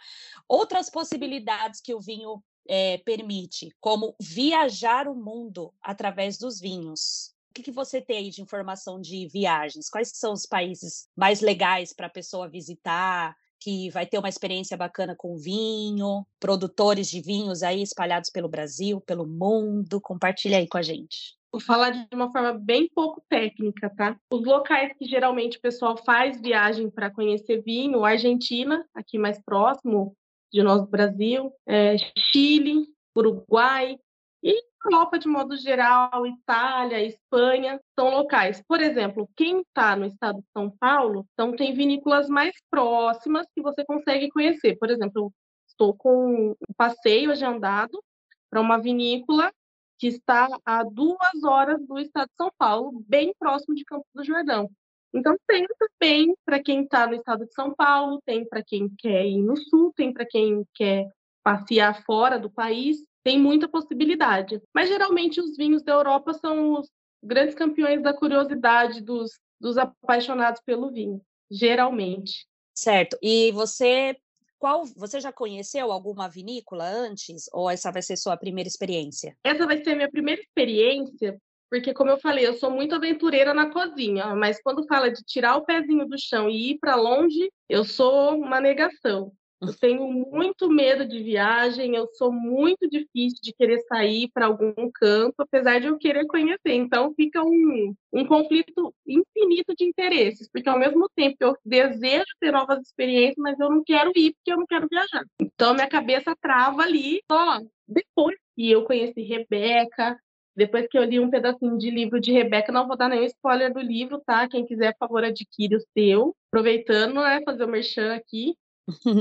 outras 0.48 0.90
possibilidades 0.90 1.80
que 1.80 1.94
o 1.94 2.00
vinho 2.00 2.42
é, 2.68 2.98
permite, 2.98 3.68
como 3.80 4.16
viajar 4.20 5.06
o 5.06 5.14
mundo 5.14 5.72
através 5.80 6.36
dos 6.36 6.58
vinhos. 6.58 7.32
O 7.50 7.54
que, 7.54 7.62
que 7.62 7.70
você 7.70 8.00
tem 8.00 8.18
aí 8.18 8.30
de 8.30 8.42
informação 8.42 9.00
de 9.00 9.28
viagens? 9.28 9.88
Quais 9.88 10.10
são 10.14 10.32
os 10.32 10.46
países 10.46 11.08
mais 11.16 11.40
legais 11.40 11.92
para 11.92 12.08
a 12.08 12.10
pessoa 12.10 12.48
visitar? 12.48 13.36
Que 13.60 13.90
vai 13.90 14.06
ter 14.06 14.18
uma 14.18 14.28
experiência 14.28 14.76
bacana 14.76 15.14
com 15.16 15.36
vinho, 15.36 16.26
produtores 16.38 17.08
de 17.10 17.20
vinhos 17.20 17.62
aí 17.62 17.82
espalhados 17.82 18.30
pelo 18.30 18.48
Brasil, 18.48 19.00
pelo 19.00 19.26
mundo. 19.26 20.00
Compartilha 20.00 20.58
aí 20.58 20.68
com 20.68 20.78
a 20.78 20.82
gente. 20.82 21.36
Vou 21.50 21.60
falar 21.60 21.90
de 21.90 22.06
uma 22.14 22.30
forma 22.30 22.52
bem 22.52 22.88
pouco 22.94 23.22
técnica, 23.28 23.88
tá? 23.90 24.18
Os 24.32 24.44
locais 24.44 24.92
que 24.98 25.06
geralmente 25.06 25.56
o 25.56 25.60
pessoal 25.60 25.96
faz 25.96 26.40
viagem 26.40 26.90
para 26.90 27.10
conhecer 27.10 27.62
vinho, 27.62 28.04
Argentina, 28.04 28.86
aqui 28.94 29.18
mais 29.18 29.42
próximo 29.42 30.14
de 30.52 30.62
nós 30.62 30.82
do 30.82 30.88
Brasil, 30.88 31.52
é 31.66 31.96
Chile, 32.16 32.86
Uruguai, 33.16 33.98
e 34.42 34.62
Europa, 34.84 35.18
de 35.18 35.28
modo 35.28 35.56
geral, 35.56 36.26
Itália, 36.26 37.04
Espanha, 37.04 37.80
são 37.98 38.10
locais. 38.10 38.62
Por 38.66 38.80
exemplo, 38.80 39.28
quem 39.36 39.60
está 39.60 39.96
no 39.96 40.06
estado 40.06 40.40
de 40.40 40.46
São 40.56 40.70
Paulo, 40.70 41.26
então 41.32 41.54
tem 41.54 41.74
vinícolas 41.74 42.28
mais 42.28 42.54
próximas 42.70 43.46
que 43.54 43.60
você 43.60 43.84
consegue 43.84 44.30
conhecer. 44.30 44.76
Por 44.78 44.90
exemplo, 44.90 45.32
estou 45.66 45.94
com 45.94 46.52
um 46.52 46.74
passeio 46.76 47.30
agendado 47.30 48.02
para 48.50 48.60
uma 48.60 48.78
vinícola 48.78 49.52
que 49.98 50.06
está 50.06 50.48
a 50.64 50.84
duas 50.84 51.42
horas 51.44 51.84
do 51.86 51.98
estado 51.98 52.28
de 52.28 52.36
São 52.36 52.50
Paulo, 52.56 53.04
bem 53.06 53.34
próximo 53.38 53.74
de 53.74 53.84
Campos 53.84 54.08
do 54.14 54.24
Jordão. 54.24 54.70
Então, 55.12 55.36
tem 55.46 55.66
também 55.78 56.34
para 56.44 56.62
quem 56.62 56.82
está 56.82 57.06
no 57.06 57.14
estado 57.14 57.44
de 57.44 57.52
São 57.52 57.74
Paulo, 57.74 58.20
tem 58.24 58.46
para 58.48 58.62
quem 58.62 58.88
quer 58.98 59.26
ir 59.26 59.42
no 59.42 59.56
sul, 59.56 59.92
tem 59.96 60.12
para 60.12 60.24
quem 60.24 60.64
quer 60.74 61.08
passear 61.42 62.04
fora 62.04 62.38
do 62.38 62.50
país 62.50 62.98
tem 63.28 63.38
muita 63.38 63.68
possibilidade. 63.68 64.58
Mas 64.74 64.88
geralmente 64.88 65.38
os 65.38 65.54
vinhos 65.54 65.82
da 65.82 65.92
Europa 65.92 66.32
são 66.32 66.80
os 66.80 66.88
grandes 67.22 67.54
campeões 67.54 68.02
da 68.02 68.14
curiosidade 68.14 69.02
dos, 69.02 69.32
dos 69.60 69.76
apaixonados 69.76 70.62
pelo 70.64 70.90
vinho, 70.90 71.20
geralmente. 71.50 72.46
Certo. 72.74 73.18
E 73.22 73.52
você 73.52 74.16
qual 74.58 74.86
você 74.96 75.20
já 75.20 75.30
conheceu 75.30 75.92
alguma 75.92 76.26
vinícola 76.26 76.84
antes 76.84 77.50
ou 77.52 77.68
essa 77.68 77.92
vai 77.92 78.00
ser 78.00 78.16
sua 78.16 78.34
primeira 78.34 78.66
experiência? 78.66 79.36
Essa 79.44 79.66
vai 79.66 79.84
ser 79.84 79.90
a 79.90 79.96
minha 79.96 80.10
primeira 80.10 80.40
experiência, 80.40 81.38
porque 81.68 81.92
como 81.92 82.10
eu 82.10 82.18
falei, 82.18 82.46
eu 82.46 82.54
sou 82.54 82.70
muito 82.70 82.94
aventureira 82.94 83.52
na 83.52 83.70
cozinha, 83.70 84.34
mas 84.34 84.60
quando 84.62 84.86
fala 84.86 85.10
de 85.10 85.22
tirar 85.22 85.56
o 85.56 85.66
pezinho 85.66 86.08
do 86.08 86.18
chão 86.18 86.48
e 86.48 86.70
ir 86.70 86.78
para 86.78 86.96
longe, 86.96 87.52
eu 87.68 87.84
sou 87.84 88.34
uma 88.38 88.58
negação. 88.58 89.30
Eu 89.60 89.74
tenho 89.74 90.06
muito 90.06 90.68
medo 90.68 91.04
de 91.06 91.20
viagem, 91.20 91.94
eu 91.94 92.06
sou 92.14 92.32
muito 92.32 92.88
difícil 92.88 93.38
de 93.42 93.52
querer 93.52 93.80
sair 93.88 94.30
para 94.32 94.46
algum 94.46 94.72
canto, 94.92 95.34
apesar 95.38 95.80
de 95.80 95.88
eu 95.88 95.98
querer 95.98 96.26
conhecer. 96.26 96.72
Então 96.72 97.12
fica 97.14 97.42
um, 97.42 97.94
um 98.12 98.24
conflito 98.24 98.94
infinito 99.06 99.74
de 99.76 99.84
interesses, 99.84 100.48
porque 100.52 100.68
ao 100.68 100.78
mesmo 100.78 101.08
tempo 101.14 101.36
eu 101.40 101.56
desejo 101.64 102.26
ter 102.38 102.52
novas 102.52 102.80
experiências, 102.80 103.36
mas 103.38 103.58
eu 103.58 103.68
não 103.68 103.82
quero 103.84 104.12
ir 104.14 104.32
porque 104.34 104.52
eu 104.52 104.58
não 104.58 104.66
quero 104.66 104.86
viajar. 104.88 105.24
Então 105.40 105.74
minha 105.74 105.88
cabeça 105.88 106.36
trava 106.40 106.82
ali 106.82 107.20
só 107.30 107.58
depois 107.88 108.36
que 108.54 108.70
eu 108.70 108.84
conheci 108.84 109.22
Rebeca, 109.22 110.16
depois 110.54 110.86
que 110.88 110.98
eu 110.98 111.04
li 111.04 111.18
um 111.18 111.30
pedacinho 111.30 111.78
de 111.78 111.90
livro 111.90 112.20
de 112.20 112.32
Rebeca, 112.32 112.70
não 112.70 112.86
vou 112.86 112.96
dar 112.96 113.08
nenhum 113.08 113.24
spoiler 113.24 113.72
do 113.72 113.80
livro, 113.80 114.20
tá? 114.26 114.48
Quem 114.48 114.66
quiser, 114.66 114.92
por 114.92 115.06
favor, 115.06 115.24
adquire 115.24 115.76
o 115.76 115.80
seu. 115.96 116.34
Aproveitando, 116.50 117.14
né, 117.14 117.40
fazer 117.44 117.64
o 117.64 117.68
merchan 117.68 118.14
aqui. 118.14 118.54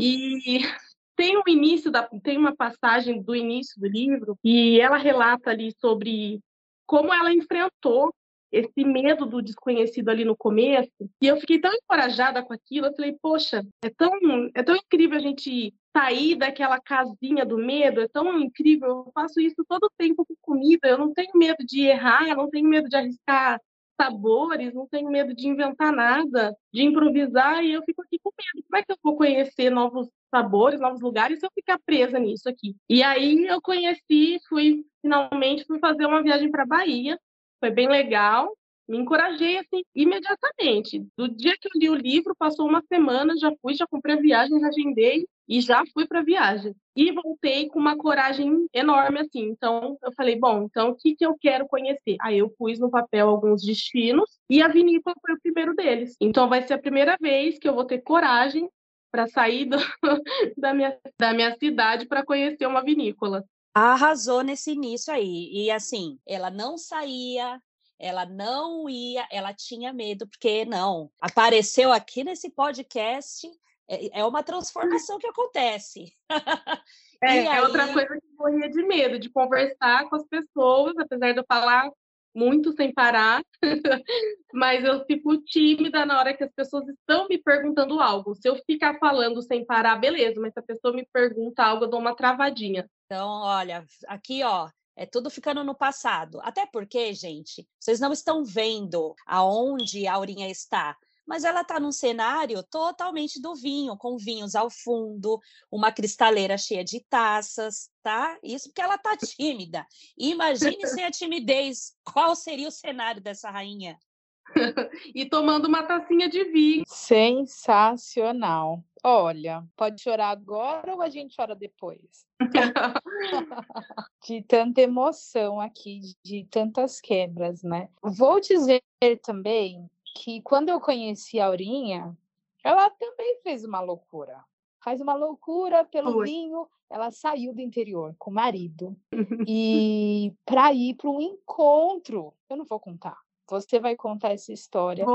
E 0.02 0.60
tem 1.16 1.38
um 1.38 1.44
início 1.48 1.92
da, 1.92 2.04
tem 2.24 2.38
uma 2.38 2.56
passagem 2.56 3.22
do 3.22 3.36
início 3.36 3.80
do 3.80 3.88
livro 3.88 4.38
e 4.44 4.80
ela 4.80 4.98
relata 4.98 5.50
ali 5.50 5.74
sobre 5.80 6.40
como 6.86 7.14
ela 7.14 7.34
enfrentou 7.34 8.14
esse 8.52 8.86
medo 8.86 9.26
do 9.26 9.42
desconhecido 9.42 10.10
ali 10.10 10.24
no 10.24 10.36
começo, 10.36 10.90
e 11.22 11.28
eu 11.28 11.38
fiquei 11.38 11.60
tão 11.60 11.74
encorajada 11.74 12.42
com 12.42 12.54
aquilo, 12.54 12.88
eu 12.88 12.96
falei, 12.96 13.16
poxa, 13.22 13.62
é 13.84 13.90
tão, 13.90 14.12
é 14.56 14.64
tão 14.64 14.76
incrível 14.76 15.18
a 15.18 15.22
gente 15.22 15.74
sair 15.96 16.36
daquela 16.36 16.80
casinha 16.80 17.46
do 17.46 17.58
medo, 17.58 18.00
é 18.00 18.08
tão 18.08 18.40
incrível, 18.40 18.88
eu 18.88 19.12
faço 19.14 19.42
isso 19.42 19.66
todo 19.68 19.86
o 19.86 19.92
tempo 19.98 20.26
com 20.26 20.36
comida, 20.42 20.88
eu 20.88 20.98
não 20.98 21.14
tenho 21.14 21.32
medo 21.36 21.58
de 21.66 21.82
errar, 21.82 22.36
não 22.36 22.50
tenho 22.50 22.70
medo 22.70 22.88
de 22.88 22.96
arriscar 22.96 23.60
sabores, 24.00 24.74
não 24.74 24.88
tenho 24.88 25.10
medo 25.10 25.34
de 25.34 25.48
inventar 25.48 25.92
nada, 25.92 26.56
de 26.72 26.84
improvisar, 26.84 27.64
e 27.64 27.74
eu 27.74 27.84
fico 27.84 28.02
aqui 28.02 28.20
com 28.24 28.32
medo. 28.32 28.66
Como 28.66 28.78
é 28.78 28.84
que 28.84 28.92
eu 28.92 28.98
vou 29.04 29.18
conhecer 29.18 29.70
novos 29.70 30.08
sabores, 30.30 30.80
novos 30.80 31.02
lugares, 31.02 31.40
se 31.40 31.46
eu 31.46 31.52
ficar 31.54 31.80
presa 31.86 32.20
nisso 32.20 32.48
aqui? 32.48 32.76
E 32.88 33.02
aí 33.04 33.46
eu 33.48 33.62
conheci, 33.62 34.38
fui, 34.48 34.86
finalmente, 35.02 35.66
fui 35.66 35.80
fazer 35.80 36.06
uma 36.06 36.22
viagem 36.22 36.52
para 36.52 36.66
Bahia, 36.66 37.20
foi 37.60 37.72
bem 37.72 37.88
legal, 37.90 38.56
me 38.88 38.98
encorajei 38.98 39.58
assim 39.58 39.84
imediatamente. 39.94 41.06
Do 41.18 41.28
dia 41.28 41.56
que 41.60 41.68
eu 41.68 41.72
li 41.76 41.90
o 41.90 41.96
livro, 41.96 42.36
passou 42.38 42.68
uma 42.68 42.82
semana, 42.82 43.36
já 43.38 43.52
fui, 43.62 43.74
já 43.74 43.86
comprei 43.86 44.16
a 44.16 44.22
viagem, 44.22 44.60
já 44.60 44.68
agendei 44.68 45.28
e 45.48 45.62
já 45.62 45.84
fui 45.94 46.08
para 46.08 46.20
a 46.20 46.24
viagem. 46.24 46.76
E 46.96 47.12
voltei 47.12 47.68
com 47.68 47.80
uma 47.80 47.98
coragem 47.98 48.68
enorme 48.74 49.20
assim. 49.20 49.44
Então 49.50 49.98
eu 50.02 50.12
falei, 50.14 50.38
bom, 50.38 50.64
então 50.64 50.90
o 50.90 50.96
que 50.96 51.16
que 51.16 51.26
eu 51.26 51.36
quero 51.40 51.68
conhecer? 51.68 52.16
Aí 52.22 52.40
eu 52.40 52.50
pus 52.50 52.80
no 52.80 52.90
papel 52.90 53.30
alguns 53.30 53.62
destinos 53.62 54.38
e 54.50 54.62
a 54.62 54.68
vinícola 54.68 55.16
foi 55.22 55.36
o 55.36 55.42
primeiro 55.42 55.76
deles. 55.76 56.16
Então 56.22 56.48
vai 56.48 56.62
ser 56.62 56.74
a 56.74 56.80
primeira 56.80 57.18
vez 57.20 57.60
que 57.60 57.68
eu 57.68 57.76
vou 57.76 57.86
ter 57.86 58.00
coragem 58.00 58.70
para 59.12 59.28
sair 59.28 59.66
do, 59.66 59.78
da, 60.58 60.74
minha, 60.74 60.98
da 61.20 61.34
minha 61.34 61.56
cidade 61.58 62.08
para 62.08 62.26
conhecer 62.26 62.66
uma 62.66 62.84
vinícola 62.84 63.44
arrasou 63.74 64.44
nesse 64.44 64.72
início 64.72 65.14
aí. 65.14 65.50
E 65.54 65.70
assim, 65.70 66.18
ela 66.26 66.50
não 66.50 66.78
saía 66.78 67.62
ela 68.00 68.26
não 68.26 68.90
ia, 68.90 69.28
ela 69.32 69.54
tinha 69.54 69.92
medo, 69.92 70.28
porque 70.28 70.66
não, 70.66 71.12
apareceu 71.20 71.92
aqui 71.92 72.24
nesse 72.24 72.50
podcast, 72.50 73.48
é, 73.88 74.20
é 74.20 74.26
uma 74.26 74.44
transformação 74.44 75.18
que 75.18 75.28
acontece. 75.28 76.14
É, 77.20 77.38
é 77.38 77.48
aí... 77.48 77.62
outra 77.62 77.92
coisa 77.92 78.10
que 78.10 78.28
eu 78.28 78.38
morria 78.38 78.70
de 78.70 78.84
medo, 78.84 79.18
de 79.18 79.28
conversar 79.28 80.08
com 80.08 80.16
as 80.16 80.28
pessoas, 80.28 80.96
apesar 81.00 81.32
de 81.32 81.40
eu 81.40 81.46
falar 81.48 81.90
muito 82.38 82.72
sem 82.74 82.94
parar, 82.94 83.42
mas 84.54 84.86
eu 84.86 85.04
fico 85.06 85.36
tímida 85.44 86.06
na 86.06 86.20
hora 86.20 86.38
que 86.38 86.44
as 86.44 86.52
pessoas 86.52 86.88
estão 86.88 87.28
me 87.28 87.40
perguntando 87.40 88.00
algo. 88.00 88.36
Se 88.36 88.48
eu 88.48 88.56
ficar 88.68 89.00
falando 89.00 89.42
sem 89.42 89.66
parar, 89.66 89.96
beleza, 89.96 90.40
mas 90.40 90.54
se 90.54 90.60
a 90.60 90.64
pessoa 90.64 90.94
me 90.94 91.08
pergunta 91.12 91.64
algo, 91.64 91.86
eu 91.86 91.90
dou 91.90 92.00
uma 92.00 92.16
travadinha. 92.16 92.88
Então, 93.06 93.28
olha, 93.28 93.84
aqui, 94.08 94.44
ó, 94.44 94.70
é 94.98 95.06
tudo 95.06 95.30
ficando 95.30 95.64
no 95.64 95.76
passado. 95.76 96.40
Até 96.42 96.66
porque, 96.66 97.14
gente, 97.14 97.66
vocês 97.80 98.00
não 98.00 98.12
estão 98.12 98.44
vendo 98.44 99.16
aonde 99.26 100.08
a 100.08 100.16
Aurinha 100.16 100.50
está, 100.50 100.98
mas 101.26 101.44
ela 101.44 101.62
está 101.62 101.80
num 101.80 101.92
cenário 101.92 102.64
totalmente 102.64 103.40
do 103.40 103.54
vinho, 103.54 103.96
com 103.96 104.18
vinhos 104.18 104.56
ao 104.56 104.72
fundo, 104.72 105.40
uma 105.72 105.92
cristaleira 105.92 106.58
cheia 106.58 106.84
de 106.84 107.00
taças, 107.02 107.92
tá? 108.02 108.40
Isso 108.42 108.70
porque 108.70 108.82
ela 108.82 108.96
está 108.96 109.16
tímida. 109.16 109.86
Imagine 110.18 110.88
sem 110.88 111.06
a 111.06 111.12
timidez, 111.12 111.96
qual 112.04 112.36
seria 112.36 112.70
o 112.70 112.72
cenário 112.72 113.22
dessa 113.22 113.52
rainha? 113.52 114.00
e 115.14 115.26
tomando 115.30 115.68
uma 115.68 115.84
tacinha 115.84 116.28
de 116.30 116.44
vinho. 116.46 116.84
Sensacional. 116.88 118.84
Olha, 119.04 119.64
pode 119.76 120.02
chorar 120.02 120.30
agora 120.30 120.94
ou 120.94 121.02
a 121.02 121.10
gente 121.10 121.36
chora 121.36 121.56
depois? 121.56 122.26
de 124.28 124.42
tanta 124.44 124.82
emoção 124.82 125.60
aqui, 125.62 126.02
de 126.24 126.46
tantas 126.46 127.00
quebras, 127.00 127.64
né? 127.64 127.90
Vou 128.02 128.40
dizer 128.40 128.82
também 129.24 129.90
que 130.16 130.42
quando 130.42 130.70
eu 130.70 130.80
conheci 130.80 131.40
a 131.40 131.48
Aurinha, 131.48 132.18
ela 132.64 132.90
também 132.90 133.40
fez 133.44 133.64
uma 133.64 133.80
loucura. 133.80 134.44
Faz 134.84 135.02
uma 135.02 135.16
loucura 135.16 135.86
pelo 135.86 136.18
Oi. 136.18 136.26
vinho. 136.26 136.68
Ela 136.90 137.12
saiu 137.12 137.54
do 137.54 137.62
interior 137.62 138.16
com 138.18 138.32
o 138.32 138.34
marido 138.34 138.96
e 139.48 140.34
para 140.46 140.74
ir 140.74 140.96
para 140.96 141.10
um 141.10 141.22
encontro. 141.22 142.34
Eu 142.50 142.58
não 142.58 142.66
vou 142.66 142.80
contar 142.80 143.18
você 143.50 143.80
vai 143.80 143.96
contar 143.96 144.34
essa 144.34 144.52
história. 144.52 145.06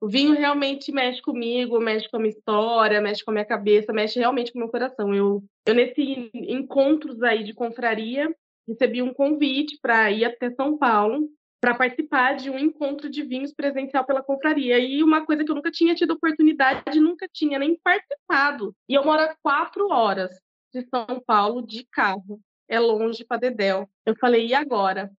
O 0.00 0.08
vinho 0.08 0.32
realmente 0.32 0.90
mexe 0.90 1.20
comigo, 1.20 1.78
mexe 1.78 2.08
com 2.08 2.16
a 2.16 2.20
minha 2.20 2.30
história, 2.30 3.02
mexe 3.02 3.22
com 3.22 3.30
a 3.30 3.34
minha 3.34 3.44
cabeça, 3.44 3.92
mexe 3.92 4.18
realmente 4.18 4.50
com 4.50 4.58
o 4.58 4.62
meu 4.62 4.70
coração. 4.70 5.14
Eu, 5.14 5.44
eu 5.66 5.74
nesse 5.74 6.30
encontros 6.34 7.22
aí 7.22 7.44
de 7.44 7.52
confraria, 7.52 8.34
recebi 8.66 9.02
um 9.02 9.12
convite 9.12 9.78
para 9.80 10.10
ir 10.10 10.24
até 10.24 10.50
São 10.52 10.78
Paulo 10.78 11.28
para 11.60 11.74
participar 11.74 12.36
de 12.36 12.48
um 12.48 12.58
encontro 12.58 13.10
de 13.10 13.22
vinhos 13.22 13.52
presencial 13.52 14.04
pela 14.06 14.22
confraria. 14.22 14.78
E 14.78 15.02
uma 15.02 15.26
coisa 15.26 15.44
que 15.44 15.50
eu 15.50 15.54
nunca 15.54 15.70
tinha 15.70 15.94
tido 15.94 16.12
oportunidade, 16.12 16.98
nunca 16.98 17.28
tinha 17.30 17.58
nem 17.58 17.78
participado. 17.84 18.74
E 18.88 18.94
eu 18.94 19.04
moro 19.04 19.20
a 19.20 19.36
quatro 19.42 19.88
horas 19.90 20.30
de 20.72 20.82
São 20.88 21.20
Paulo 21.26 21.60
de 21.60 21.84
carro. 21.92 22.40
É 22.66 22.80
longe 22.80 23.24
para 23.24 23.36
Dedéu. 23.36 23.86
Eu 24.06 24.16
falei, 24.16 24.46
e 24.46 24.54
agora? 24.54 25.10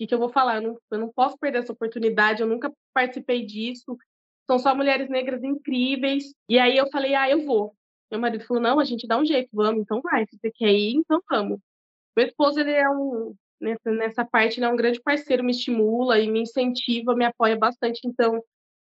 O 0.00 0.06
que, 0.06 0.14
eu 0.14 0.18
vou 0.18 0.30
falar? 0.30 0.56
Eu 0.56 0.62
não, 0.62 0.78
eu 0.90 0.98
não 0.98 1.12
posso 1.12 1.36
perder 1.36 1.58
essa 1.58 1.72
oportunidade, 1.72 2.40
eu 2.40 2.46
nunca 2.46 2.72
participei 2.94 3.44
disso. 3.44 3.98
São 4.50 4.58
só 4.58 4.74
mulheres 4.74 5.08
negras 5.08 5.44
incríveis. 5.44 6.34
E 6.48 6.58
aí 6.58 6.76
eu 6.76 6.90
falei, 6.90 7.14
ah, 7.14 7.30
eu 7.30 7.44
vou. 7.46 7.72
Meu 8.10 8.18
marido 8.18 8.44
falou, 8.44 8.60
não, 8.60 8.80
a 8.80 8.84
gente 8.84 9.06
dá 9.06 9.16
um 9.16 9.24
jeito, 9.24 9.48
vamos, 9.52 9.80
então 9.80 10.00
vai. 10.00 10.26
Se 10.26 10.36
você 10.36 10.50
quer 10.50 10.72
ir, 10.72 10.96
então 10.96 11.22
vamos. 11.30 11.60
Meu 12.16 12.26
esposo, 12.26 12.58
ele 12.58 12.72
é 12.72 12.90
um, 12.90 13.32
nessa, 13.60 13.92
nessa 13.92 14.24
parte, 14.24 14.58
ele 14.58 14.66
é 14.66 14.68
um 14.68 14.74
grande 14.74 15.00
parceiro, 15.00 15.44
me 15.44 15.52
estimula 15.52 16.18
e 16.18 16.28
me 16.28 16.40
incentiva, 16.40 17.14
me 17.14 17.24
apoia 17.24 17.56
bastante. 17.56 18.00
Então, 18.04 18.42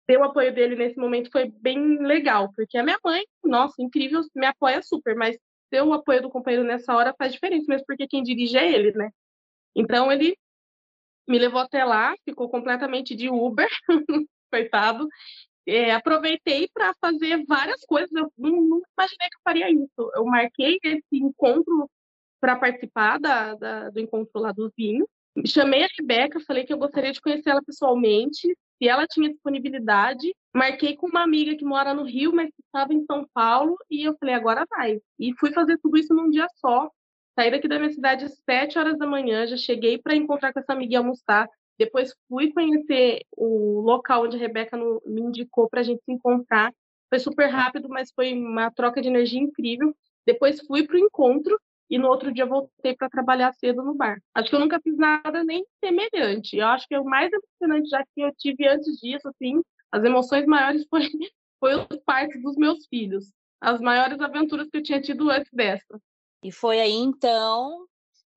ter 0.06 0.16
o 0.16 0.24
apoio 0.24 0.54
dele 0.54 0.74
nesse 0.74 0.98
momento 0.98 1.30
foi 1.30 1.52
bem 1.60 1.98
legal, 1.98 2.50
porque 2.56 2.78
a 2.78 2.82
minha 2.82 2.98
mãe, 3.04 3.22
nossa, 3.44 3.82
incrível, 3.82 4.22
me 4.34 4.46
apoia 4.46 4.80
super, 4.82 5.14
mas 5.14 5.36
ter 5.70 5.82
o 5.82 5.92
apoio 5.92 6.22
do 6.22 6.30
companheiro 6.30 6.66
nessa 6.66 6.96
hora 6.96 7.14
faz 7.18 7.30
diferença, 7.30 7.66
mesmo 7.68 7.84
porque 7.86 8.08
quem 8.08 8.22
dirige 8.22 8.56
é 8.56 8.72
ele, 8.72 8.92
né? 8.92 9.10
Então, 9.76 10.10
ele 10.10 10.34
me 11.28 11.38
levou 11.38 11.60
até 11.60 11.84
lá, 11.84 12.14
ficou 12.24 12.48
completamente 12.48 13.14
de 13.14 13.28
Uber, 13.28 13.68
coitado. 14.52 15.08
É, 15.66 15.92
aproveitei 15.92 16.68
para 16.74 16.92
fazer 17.00 17.44
várias 17.46 17.80
coisas, 17.86 18.10
eu 18.12 18.30
não 18.36 18.82
imaginei 18.98 19.28
que 19.28 19.36
eu 19.36 19.42
faria 19.44 19.70
isso. 19.70 20.12
Eu 20.14 20.24
marquei 20.24 20.78
esse 20.82 21.04
encontro 21.12 21.88
para 22.40 22.56
participar 22.56 23.18
da, 23.18 23.54
da, 23.54 23.90
do 23.90 24.00
encontro 24.00 24.40
lá 24.40 24.52
do 24.52 24.72
vinho. 24.76 25.06
Chamei 25.46 25.84
a 25.84 25.88
Rebeca, 25.98 26.40
falei 26.40 26.64
que 26.64 26.72
eu 26.72 26.78
gostaria 26.78 27.12
de 27.12 27.20
conhecer 27.20 27.50
ela 27.50 27.62
pessoalmente, 27.62 28.40
se 28.82 28.88
ela 28.88 29.06
tinha 29.06 29.30
disponibilidade. 29.30 30.34
Marquei 30.54 30.96
com 30.96 31.06
uma 31.06 31.22
amiga 31.22 31.56
que 31.56 31.64
mora 31.64 31.94
no 31.94 32.04
Rio, 32.04 32.34
mas 32.34 32.48
que 32.48 32.62
estava 32.66 32.92
em 32.92 33.04
São 33.06 33.26
Paulo, 33.32 33.76
e 33.88 34.02
eu 34.06 34.16
falei, 34.18 34.34
agora 34.34 34.66
vai. 34.68 35.00
E 35.18 35.32
fui 35.38 35.52
fazer 35.52 35.78
tudo 35.78 35.96
isso 35.96 36.12
num 36.12 36.28
dia 36.28 36.46
só. 36.56 36.90
Saí 37.38 37.50
daqui 37.50 37.66
da 37.66 37.78
minha 37.78 37.92
cidade 37.92 38.26
às 38.26 38.36
7 38.44 38.78
horas 38.78 38.98
da 38.98 39.06
manhã, 39.06 39.46
já 39.46 39.56
cheguei 39.56 39.96
para 39.96 40.14
encontrar 40.14 40.52
com 40.52 40.60
essa 40.60 40.72
amiga 40.72 40.92
e 40.92 40.96
almoçar. 40.96 41.48
Depois 41.78 42.14
fui 42.28 42.52
conhecer 42.52 43.22
o 43.36 43.80
local 43.80 44.24
onde 44.24 44.36
a 44.36 44.40
Rebeca 44.40 44.76
me 44.76 45.20
indicou 45.20 45.68
para 45.68 45.80
a 45.80 45.82
gente 45.82 46.02
se 46.04 46.12
encontrar. 46.12 46.72
Foi 47.08 47.18
super 47.18 47.46
rápido, 47.46 47.88
mas 47.88 48.10
foi 48.12 48.32
uma 48.32 48.70
troca 48.70 49.00
de 49.00 49.08
energia 49.08 49.40
incrível. 49.40 49.94
Depois 50.26 50.60
fui 50.66 50.86
para 50.86 50.96
o 50.96 50.98
encontro 50.98 51.58
e 51.90 51.98
no 51.98 52.08
outro 52.08 52.32
dia 52.32 52.46
voltei 52.46 52.96
para 52.96 53.10
trabalhar 53.10 53.52
cedo 53.52 53.82
no 53.82 53.94
bar. 53.94 54.18
Acho 54.34 54.48
que 54.48 54.56
eu 54.56 54.60
nunca 54.60 54.80
fiz 54.80 54.96
nada 54.96 55.44
nem 55.44 55.64
semelhante. 55.84 56.56
Eu 56.56 56.66
acho 56.68 56.86
que 56.88 56.96
o 56.96 57.04
mais 57.04 57.30
emocionante 57.30 57.88
já 57.88 58.02
que 58.14 58.22
eu 58.22 58.32
tive 58.36 58.66
antes 58.66 58.96
disso, 58.98 59.28
assim, 59.28 59.60
as 59.90 60.02
emoções 60.02 60.46
maiores 60.46 60.86
foi, 60.88 61.02
foi 61.60 61.74
os 61.74 61.98
partos 62.04 62.40
dos 62.42 62.56
meus 62.56 62.86
filhos. 62.86 63.30
As 63.60 63.80
maiores 63.80 64.20
aventuras 64.20 64.68
que 64.70 64.78
eu 64.78 64.82
tinha 64.82 65.00
tido 65.00 65.30
antes 65.30 65.52
dessa. 65.52 66.00
E 66.42 66.50
foi 66.50 66.80
aí, 66.80 66.94
então, 66.94 67.86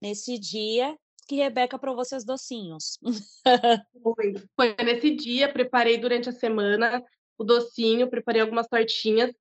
nesse 0.02 0.38
dia, 0.38 0.96
que 1.28 1.36
Rebeca 1.36 1.78
provou 1.78 2.06
seus 2.06 2.24
docinhos. 2.24 3.00
foi. 4.04 4.34
Foi 4.56 4.76
nesse 4.84 5.12
dia, 5.12 5.52
preparei 5.52 5.98
durante 5.98 6.30
a 6.30 6.34
semana 6.34 7.04
o 7.38 7.44
docinho, 7.44 8.10
preparei 8.10 8.42
algumas 8.42 8.68
tortinhas 8.68 9.32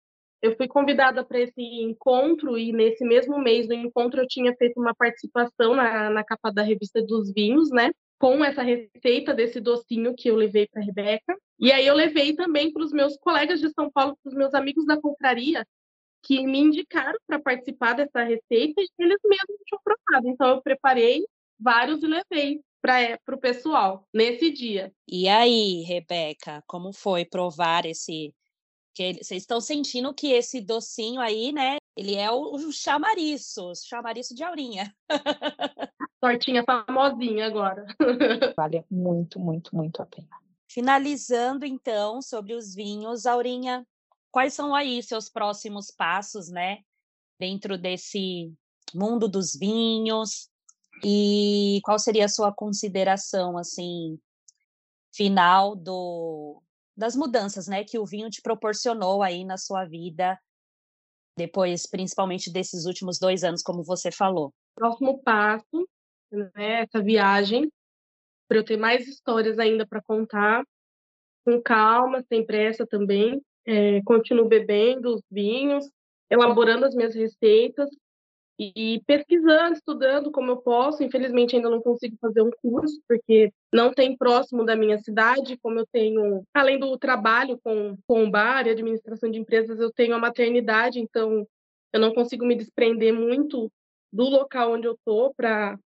eu 0.44 0.54
fui 0.58 0.68
convidada 0.68 1.24
para 1.24 1.40
esse 1.40 1.62
encontro 1.80 2.58
e 2.58 2.70
nesse 2.70 3.02
mesmo 3.02 3.38
mês 3.38 3.66
do 3.66 3.72
encontro 3.72 4.20
eu 4.20 4.26
tinha 4.28 4.54
feito 4.56 4.78
uma 4.78 4.94
participação 4.94 5.74
na, 5.74 6.10
na 6.10 6.22
capa 6.22 6.52
da 6.52 6.62
revista 6.62 7.00
dos 7.00 7.32
vinhos, 7.32 7.70
né? 7.70 7.90
Com 8.18 8.44
essa 8.44 8.62
receita 8.62 9.32
desse 9.32 9.58
docinho 9.58 10.14
que 10.14 10.28
eu 10.28 10.36
levei 10.36 10.68
para 10.68 10.82
Rebeca. 10.82 11.34
E 11.58 11.72
aí 11.72 11.86
eu 11.86 11.94
levei 11.94 12.34
também 12.34 12.70
para 12.70 12.84
os 12.84 12.92
meus 12.92 13.16
colegas 13.16 13.58
de 13.58 13.70
São 13.70 13.90
Paulo, 13.90 14.18
para 14.22 14.28
os 14.28 14.36
meus 14.36 14.52
amigos 14.52 14.84
da 14.84 15.00
confraria, 15.00 15.66
que 16.22 16.46
me 16.46 16.58
indicaram 16.58 17.18
para 17.26 17.40
participar 17.40 17.94
dessa 17.94 18.22
receita 18.22 18.82
e 18.82 18.88
eles 18.98 19.20
mesmos 19.24 19.62
tinham 19.64 19.80
provado. 19.82 20.28
Então 20.28 20.48
eu 20.50 20.62
preparei 20.62 21.24
vários 21.58 22.02
e 22.02 22.06
levei 22.06 22.60
para 22.84 23.34
o 23.34 23.40
pessoal 23.40 24.06
nesse 24.12 24.50
dia. 24.50 24.92
E 25.08 25.26
aí, 25.28 25.82
Rebeca, 25.82 26.62
como 26.66 26.92
foi 26.92 27.24
provar 27.24 27.86
esse 27.86 28.34
que 28.94 29.14
vocês 29.14 29.42
estão 29.42 29.60
sentindo 29.60 30.14
que 30.14 30.30
esse 30.30 30.60
docinho 30.60 31.20
aí, 31.20 31.50
né? 31.50 31.78
Ele 31.96 32.14
é 32.14 32.30
o, 32.30 32.54
o 32.54 32.72
chamariço, 32.72 33.70
o 33.70 33.74
chamariço 33.74 34.34
de 34.34 34.44
Aurinha. 34.44 34.94
Tortinha 36.20 36.62
famosinha 36.62 37.46
agora. 37.46 37.84
vale 38.56 38.84
muito, 38.88 39.40
muito, 39.40 39.74
muito 39.74 40.00
a 40.00 40.06
pena. 40.06 40.28
Finalizando, 40.70 41.66
então, 41.66 42.22
sobre 42.22 42.54
os 42.54 42.74
vinhos, 42.74 43.26
Aurinha, 43.26 43.84
quais 44.30 44.54
são 44.54 44.74
aí 44.74 45.02
seus 45.02 45.28
próximos 45.28 45.90
passos, 45.90 46.48
né? 46.48 46.78
Dentro 47.38 47.76
desse 47.76 48.52
mundo 48.94 49.28
dos 49.28 49.54
vinhos 49.54 50.48
e 51.04 51.80
qual 51.82 51.98
seria 51.98 52.24
a 52.24 52.28
sua 52.28 52.52
consideração, 52.52 53.58
assim, 53.58 54.18
final 55.14 55.76
do, 55.76 56.62
das 56.96 57.14
mudanças, 57.14 57.68
né, 57.68 57.84
que 57.84 57.98
o 57.98 58.06
vinho 58.06 58.30
te 58.30 58.40
proporcionou 58.40 59.22
aí 59.22 59.44
na 59.44 59.58
sua 59.58 59.84
vida, 59.84 60.38
depois, 61.36 61.86
principalmente 61.86 62.50
desses 62.50 62.86
últimos 62.86 63.18
dois 63.18 63.44
anos, 63.44 63.62
como 63.62 63.82
você 63.82 64.10
falou. 64.10 64.52
Próximo 64.74 65.22
passo, 65.22 65.88
né, 66.32 66.82
essa 66.82 67.02
viagem, 67.02 67.70
para 68.48 68.58
eu 68.58 68.64
ter 68.64 68.78
mais 68.78 69.06
histórias 69.06 69.58
ainda 69.58 69.86
para 69.86 70.02
contar, 70.02 70.64
com 71.44 71.60
calma, 71.60 72.24
sem 72.28 72.46
pressa 72.46 72.86
também. 72.86 73.42
É, 73.66 74.02
continuo 74.02 74.48
bebendo 74.48 75.14
os 75.14 75.22
vinhos, 75.30 75.88
elaborando 76.30 76.86
as 76.86 76.94
minhas 76.94 77.14
receitas 77.14 77.88
e 78.58 79.02
pesquisando, 79.06 79.74
estudando 79.74 80.30
como 80.30 80.50
eu 80.50 80.56
posso. 80.58 81.02
Infelizmente, 81.02 81.56
ainda 81.56 81.70
não 81.70 81.80
consigo 81.80 82.16
fazer 82.20 82.42
um 82.42 82.50
curso, 82.62 83.00
porque 83.08 83.52
não 83.72 83.92
tem 83.92 84.16
próximo 84.16 84.64
da 84.64 84.76
minha 84.76 84.98
cidade, 84.98 85.58
como 85.62 85.78
eu 85.78 85.86
tenho, 85.92 86.44
além 86.54 86.78
do 86.78 86.96
trabalho 86.96 87.58
com, 87.62 87.96
com 88.06 88.30
bar 88.30 88.66
e 88.66 88.70
administração 88.70 89.30
de 89.30 89.38
empresas, 89.38 89.80
eu 89.80 89.92
tenho 89.92 90.14
a 90.14 90.18
maternidade, 90.18 91.00
então 91.00 91.46
eu 91.92 92.00
não 92.00 92.14
consigo 92.14 92.44
me 92.44 92.54
desprender 92.54 93.12
muito 93.12 93.70
do 94.12 94.24
local 94.24 94.72
onde 94.72 94.86
eu 94.86 94.92
estou 94.92 95.34
para 95.34 95.78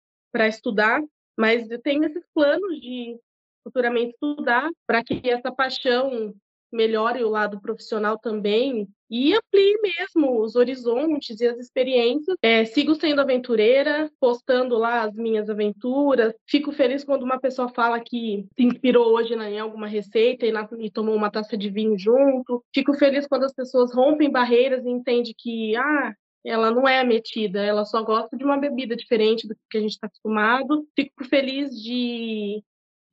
estudar, 0.48 1.02
mas 1.36 1.70
eu 1.70 1.80
tenho 1.80 2.04
esses 2.04 2.24
planos 2.34 2.80
de 2.80 3.18
futuramente 3.64 4.12
estudar 4.12 4.70
para 4.86 5.02
que 5.02 5.20
essa 5.30 5.52
paixão 5.52 6.34
melhore 6.72 7.22
o 7.24 7.28
lado 7.28 7.60
profissional 7.60 8.18
também 8.18 8.88
e 9.10 9.34
amplie 9.34 9.78
mesmo 9.82 10.40
os 10.42 10.54
horizontes 10.54 11.40
e 11.40 11.46
as 11.46 11.58
experiências. 11.58 12.36
É, 12.42 12.64
sigo 12.64 12.94
sendo 12.94 13.20
aventureira, 13.20 14.10
postando 14.20 14.76
lá 14.76 15.02
as 15.02 15.14
minhas 15.14 15.48
aventuras. 15.48 16.34
Fico 16.46 16.72
feliz 16.72 17.04
quando 17.04 17.22
uma 17.22 17.40
pessoa 17.40 17.68
fala 17.68 18.00
que 18.00 18.46
se 18.54 18.64
inspirou 18.64 19.14
hoje 19.14 19.34
em 19.34 19.58
alguma 19.58 19.86
receita 19.86 20.46
e, 20.46 20.52
na, 20.52 20.68
e 20.78 20.90
tomou 20.90 21.14
uma 21.14 21.30
taça 21.30 21.56
de 21.56 21.70
vinho 21.70 21.98
junto. 21.98 22.62
Fico 22.74 22.92
feliz 22.94 23.26
quando 23.26 23.44
as 23.44 23.54
pessoas 23.54 23.94
rompem 23.94 24.30
barreiras 24.30 24.84
e 24.84 24.90
entendem 24.90 25.34
que, 25.36 25.74
ah, 25.76 26.12
ela 26.44 26.70
não 26.70 26.86
é 26.86 27.02
metida, 27.02 27.62
ela 27.62 27.84
só 27.84 28.02
gosta 28.02 28.36
de 28.36 28.44
uma 28.44 28.56
bebida 28.56 28.94
diferente 28.94 29.46
do 29.46 29.56
que 29.70 29.78
a 29.78 29.80
gente 29.80 29.92
está 29.92 30.06
acostumado. 30.06 30.86
Fico 30.94 31.24
feliz 31.24 31.70
de 31.70 32.62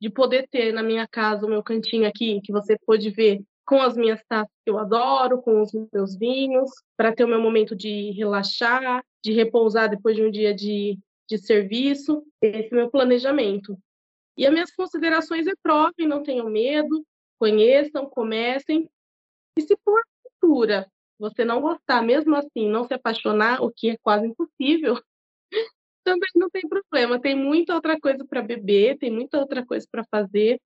de 0.00 0.10
poder 0.10 0.48
ter 0.48 0.72
na 0.72 0.82
minha 0.82 1.06
casa 1.06 1.46
o 1.46 1.48
meu 1.48 1.62
cantinho 1.62 2.06
aqui, 2.06 2.40
que 2.42 2.52
você 2.52 2.76
pode 2.86 3.10
ver 3.10 3.40
com 3.64 3.80
as 3.80 3.96
minhas 3.96 4.22
taças 4.28 4.52
que 4.64 4.70
eu 4.70 4.78
adoro, 4.78 5.42
com 5.42 5.60
os 5.60 5.72
meus 5.92 6.16
vinhos, 6.16 6.70
para 6.96 7.14
ter 7.14 7.24
o 7.24 7.28
meu 7.28 7.40
momento 7.40 7.74
de 7.74 8.12
relaxar, 8.12 9.04
de 9.24 9.32
repousar 9.32 9.90
depois 9.90 10.14
de 10.14 10.22
um 10.22 10.30
dia 10.30 10.54
de, 10.54 10.98
de 11.28 11.38
serviço. 11.38 12.22
Esse 12.40 12.68
é 12.72 12.72
o 12.72 12.76
meu 12.76 12.90
planejamento. 12.90 13.76
E 14.36 14.46
as 14.46 14.52
minhas 14.52 14.70
considerações 14.70 15.46
é 15.46 15.52
provem, 15.62 16.06
não 16.06 16.22
tenham 16.22 16.48
medo, 16.48 17.04
conheçam, 17.38 18.08
comecem. 18.08 18.88
E 19.58 19.62
se 19.62 19.76
por 19.84 20.00
cultura 20.22 20.86
você 21.18 21.44
não 21.44 21.60
gostar, 21.60 22.02
mesmo 22.02 22.36
assim, 22.36 22.68
não 22.68 22.84
se 22.84 22.94
apaixonar, 22.94 23.62
o 23.62 23.72
que 23.72 23.90
é 23.90 23.96
quase 23.96 24.26
impossível, 24.26 25.00
também 26.06 26.30
não 26.36 26.48
tem 26.48 26.62
problema. 26.68 27.20
Tem 27.20 27.34
muita 27.34 27.74
outra 27.74 27.98
coisa 28.00 28.24
para 28.24 28.40
beber, 28.40 28.96
tem 28.96 29.10
muita 29.10 29.38
outra 29.40 29.66
coisa 29.66 29.84
para 29.90 30.04
fazer, 30.04 30.60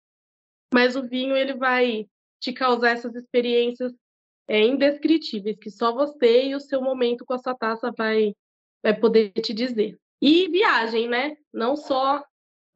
mas 0.73 0.95
o 0.95 1.03
vinho 1.03 1.35
ele 1.35 1.55
vai 1.55 2.07
te 2.39 2.53
causar 2.53 2.91
essas 2.91 3.15
experiências 3.15 3.93
é, 4.47 4.61
indescritíveis 4.61 5.57
que 5.59 5.71
só 5.71 5.95
você 5.95 6.49
e 6.49 6.55
o 6.55 6.61
seu 6.61 6.83
momento 6.83 7.25
com 7.25 7.33
a 7.33 7.39
sua 7.39 7.55
taça 7.55 7.91
vai, 7.97 8.35
vai 8.83 8.95
poder 8.99 9.33
te 9.33 9.55
dizer. 9.55 9.99
E 10.21 10.49
viagem, 10.49 11.09
né? 11.09 11.37
Não 11.53 11.75
só 11.75 12.23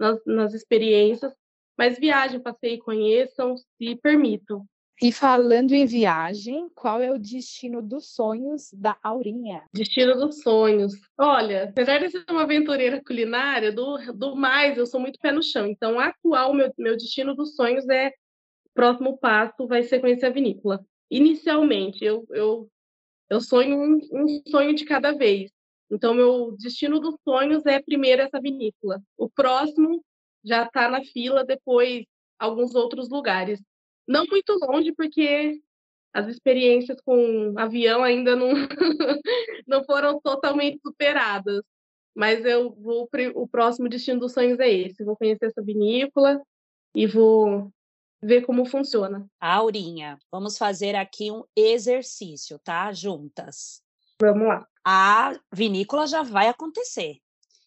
nas, 0.00 0.18
nas 0.24 0.54
experiências, 0.54 1.34
mas 1.76 1.98
viagem, 1.98 2.40
passeio, 2.40 2.78
conheçam, 2.78 3.56
se 3.56 3.96
permitam. 3.96 4.64
E 5.02 5.10
falando 5.10 5.72
em 5.72 5.86
viagem, 5.86 6.68
qual 6.74 7.02
é 7.02 7.10
o 7.10 7.18
destino 7.18 7.82
dos 7.82 8.14
sonhos 8.14 8.70
da 8.72 8.96
Aurinha? 9.02 9.64
Destino 9.72 10.14
dos 10.14 10.40
sonhos. 10.40 10.94
Olha, 11.18 11.64
apesar 11.64 11.98
de 11.98 12.10
ser 12.10 12.24
uma 12.30 12.42
aventureira 12.42 13.02
culinária, 13.04 13.72
do, 13.72 13.98
do 14.12 14.36
mais, 14.36 14.78
eu 14.78 14.86
sou 14.86 15.00
muito 15.00 15.18
pé 15.18 15.32
no 15.32 15.42
chão. 15.42 15.66
Então, 15.66 15.98
atual, 15.98 16.54
meu, 16.54 16.72
meu 16.78 16.96
destino 16.96 17.34
dos 17.34 17.54
sonhos 17.56 17.88
é. 17.88 18.12
Próximo 18.72 19.16
passo 19.18 19.68
vai 19.68 19.84
ser 19.84 20.00
conhecer 20.00 20.26
a 20.26 20.30
vinícola. 20.30 20.84
Inicialmente, 21.08 22.04
eu, 22.04 22.26
eu, 22.30 22.68
eu 23.30 23.40
sonho 23.40 23.78
um, 23.78 23.98
um 24.12 24.42
sonho 24.48 24.74
de 24.74 24.84
cada 24.84 25.12
vez. 25.12 25.52
Então, 25.88 26.12
meu 26.12 26.56
destino 26.58 26.98
dos 26.98 27.14
sonhos 27.22 27.64
é 27.66 27.80
primeiro 27.80 28.22
essa 28.22 28.40
vinícola. 28.40 29.00
O 29.16 29.30
próximo 29.30 30.04
já 30.44 30.64
está 30.64 30.88
na 30.88 31.04
fila, 31.04 31.44
depois 31.44 32.04
alguns 32.36 32.74
outros 32.74 33.08
lugares. 33.08 33.60
Não 34.06 34.26
muito 34.26 34.58
longe, 34.60 34.92
porque 34.92 35.60
as 36.12 36.28
experiências 36.28 37.00
com 37.00 37.54
avião 37.56 38.02
ainda 38.02 38.36
não, 38.36 38.50
não 39.66 39.84
foram 39.84 40.20
totalmente 40.20 40.80
superadas. 40.80 41.62
Mas 42.14 42.44
eu 42.44 42.72
vou 42.74 43.08
o 43.34 43.48
próximo 43.48 43.88
destino 43.88 44.20
dos 44.20 44.32
sonhos 44.32 44.60
é 44.60 44.70
esse. 44.70 45.04
Vou 45.04 45.16
conhecer 45.16 45.46
essa 45.46 45.62
vinícola 45.62 46.40
e 46.94 47.06
vou 47.06 47.72
ver 48.22 48.42
como 48.42 48.64
funciona. 48.64 49.26
Aurinha, 49.40 50.16
vamos 50.30 50.56
fazer 50.56 50.94
aqui 50.94 51.32
um 51.32 51.42
exercício, 51.56 52.58
tá? 52.60 52.92
Juntas. 52.92 53.82
Vamos 54.20 54.46
lá. 54.46 54.66
A 54.84 55.38
vinícola 55.52 56.06
já 56.06 56.22
vai 56.22 56.48
acontecer. 56.48 57.18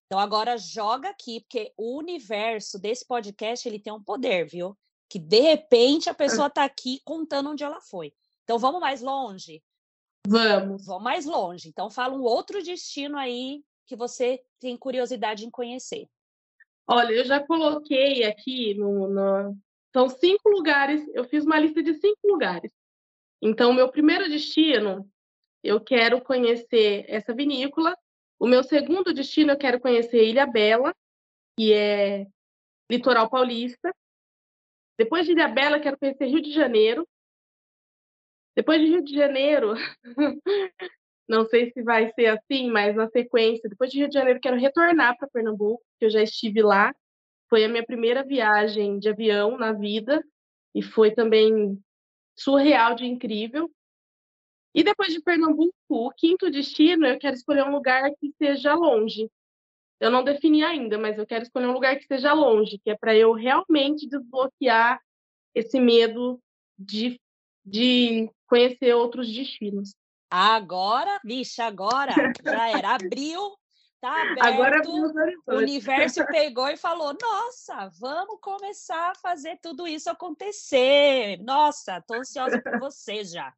Então 0.06 0.18
agora 0.20 0.58
joga 0.58 1.10
aqui, 1.10 1.42
porque 1.42 1.74
o 1.76 1.98
universo 1.98 2.80
desse 2.80 3.06
podcast 3.06 3.68
ele 3.68 3.80
tem 3.80 3.92
um 3.92 4.02
poder, 4.02 4.48
viu? 4.48 4.78
Que 5.10 5.20
de 5.20 5.40
repente 5.40 6.10
a 6.10 6.14
pessoa 6.14 6.48
está 6.48 6.64
aqui 6.64 7.02
contando 7.04 7.52
onde 7.52 7.64
ela 7.64 7.80
foi. 7.82 8.14
Então 8.44 8.58
vamos 8.58 8.82
mais 8.82 9.02
longe? 9.02 9.64
Vamos. 10.28 10.86
Vamos 10.86 11.04
mais 11.04 11.26
longe. 11.26 11.70
Então 11.70 11.90
fala 11.90 12.16
um 12.16 12.24
outro 12.24 12.62
destino 12.62 13.18
aí 13.18 13.64
que 13.86 13.96
você 13.96 14.44
tem 14.60 14.76
curiosidade 14.76 15.46
em 15.46 15.50
conhecer. 15.50 16.08
Olha, 16.86 17.12
eu 17.12 17.26
já 17.26 17.46
coloquei 17.46 18.24
aqui 18.24 18.74
no, 18.74 19.08
no... 19.08 19.58
São 19.94 20.10
cinco 20.10 20.50
lugares, 20.50 21.06
eu 21.14 21.24
fiz 21.26 21.46
uma 21.46 21.60
lista 21.60 21.82
de 21.82 21.94
cinco 21.94 22.20
lugares. 22.26 22.72
Então, 23.42 23.74
meu 23.74 23.90
primeiro 23.90 24.30
destino, 24.30 25.10
eu 25.64 25.80
quero 25.80 26.22
conhecer 26.22 27.06
essa 27.08 27.34
vinícola. 27.34 27.98
O 28.40 28.48
meu 28.48 28.64
segundo 28.64 29.14
destino, 29.14 29.52
eu 29.52 29.58
quero 29.58 29.80
conhecer 29.80 30.28
Ilha 30.28 30.46
Bela, 30.46 30.94
que 31.58 31.74
é 31.74 32.28
litoral 32.90 33.30
paulista. 33.30 33.94
Depois 34.98 35.26
de 35.26 35.34
Ilhabela, 35.34 35.80
quero 35.80 35.98
conhecer 35.98 36.26
Rio 36.26 36.42
de 36.42 36.52
Janeiro. 36.52 37.08
Depois 38.56 38.82
de 38.82 38.88
Rio 38.88 39.04
de 39.04 39.14
Janeiro, 39.14 39.74
não 41.30 41.46
sei 41.46 41.72
se 41.72 41.84
vai 41.84 42.12
ser 42.14 42.28
assim, 42.28 42.72
mas 42.72 42.96
na 42.96 43.08
sequência, 43.10 43.70
depois 43.70 43.92
de 43.92 44.00
Rio 44.00 44.08
de 44.08 44.16
Janeiro, 44.16 44.40
quero 44.40 44.58
retornar 44.58 45.16
para 45.18 45.30
Pernambuco, 45.30 45.84
que 46.00 46.06
eu 46.06 46.10
já 46.10 46.24
estive 46.24 46.64
lá. 46.64 46.96
Foi 47.50 47.64
a 47.64 47.70
minha 47.70 47.86
primeira 47.86 48.24
viagem 48.24 48.98
de 48.98 49.10
avião 49.10 49.58
na 49.58 49.72
vida 49.72 50.24
e 50.74 50.82
foi 50.82 51.12
também 51.12 51.80
surreal 52.36 52.96
de 52.96 53.06
incrível. 53.06 53.72
E 54.74 54.84
depois 54.84 55.14
de 55.14 55.22
Pernambuco, 55.22 55.74
o 55.90 56.12
quinto 56.12 56.50
destino, 56.50 57.06
eu 57.06 57.20
quero 57.20 57.36
escolher 57.36 57.64
um 57.64 57.72
lugar 57.72 58.10
que 58.20 58.32
seja 58.38 58.74
longe. 58.74 59.30
Eu 60.00 60.12
não 60.12 60.24
defini 60.24 60.64
ainda, 60.64 60.98
mas 60.98 61.18
eu 61.18 61.26
quero 61.26 61.44
escolher 61.44 61.68
um 61.68 61.74
lugar 61.74 61.96
que 61.96 62.04
esteja 62.04 62.34
longe, 62.34 62.78
que 62.78 62.90
é 62.90 62.96
para 62.96 63.16
eu 63.16 63.34
realmente 63.34 64.08
desbloquear 64.08 65.02
esse 65.56 65.80
medo 65.80 66.40
de, 66.78 67.20
de 67.66 68.30
conhecer 68.48 68.94
outros 68.94 69.32
destinos. 69.34 69.96
Agora, 70.30 71.20
bicha, 71.24 71.66
agora 71.66 72.14
já 72.44 72.70
era. 72.70 72.96
Abriu, 72.96 73.58
tá 74.00 74.22
aberto. 74.22 74.44
Agora 74.44 74.82
o 75.48 75.56
universo 75.56 76.26
pegou 76.28 76.68
e 76.68 76.78
falou: 76.78 77.16
Nossa, 77.20 77.90
vamos 78.00 78.38
começar 78.42 79.12
a 79.12 79.16
fazer 79.16 79.58
tudo 79.62 79.88
isso 79.88 80.10
acontecer. 80.10 81.38
Nossa, 81.42 82.04
tô 82.06 82.16
ansiosa 82.16 82.62
por 82.62 82.78
você 82.78 83.24
já. 83.24 83.54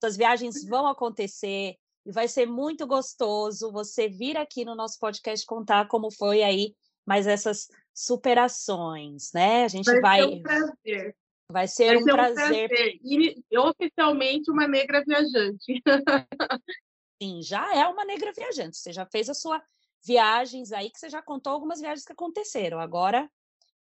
Suas 0.00 0.16
viagens 0.16 0.64
vão 0.68 0.86
acontecer. 0.86 1.76
E 2.08 2.12
vai 2.12 2.26
ser 2.26 2.46
muito 2.46 2.86
gostoso 2.86 3.70
você 3.70 4.08
vir 4.08 4.38
aqui 4.38 4.64
no 4.64 4.74
nosso 4.74 4.98
podcast 4.98 5.44
contar 5.44 5.88
como 5.88 6.10
foi 6.10 6.42
aí 6.42 6.74
mais 7.04 7.26
essas 7.26 7.68
superações, 7.92 9.30
né? 9.34 9.64
A 9.64 9.68
gente 9.68 9.90
vai. 10.00 10.20
Vai 10.20 10.30
ser 10.30 10.34
um 10.34 10.42
prazer. 10.42 11.16
Vai 11.52 11.68
ser, 11.68 11.86
vai 11.86 11.96
um, 11.96 12.04
ser 12.04 12.12
prazer. 12.12 12.64
um 12.64 12.68
prazer. 12.68 13.00
E 13.04 13.58
oficialmente 13.58 14.50
uma 14.50 14.66
negra 14.66 15.04
viajante. 15.04 15.82
Sim, 17.22 17.42
já 17.42 17.76
é 17.76 17.86
uma 17.86 18.06
negra 18.06 18.32
viajante. 18.32 18.78
Você 18.78 18.90
já 18.90 19.04
fez 19.04 19.28
a 19.28 19.34
sua 19.34 19.62
viagens 20.02 20.72
aí, 20.72 20.88
que 20.88 20.98
você 20.98 21.10
já 21.10 21.20
contou 21.20 21.52
algumas 21.52 21.78
viagens 21.78 22.06
que 22.06 22.12
aconteceram. 22.12 22.80
Agora, 22.80 23.30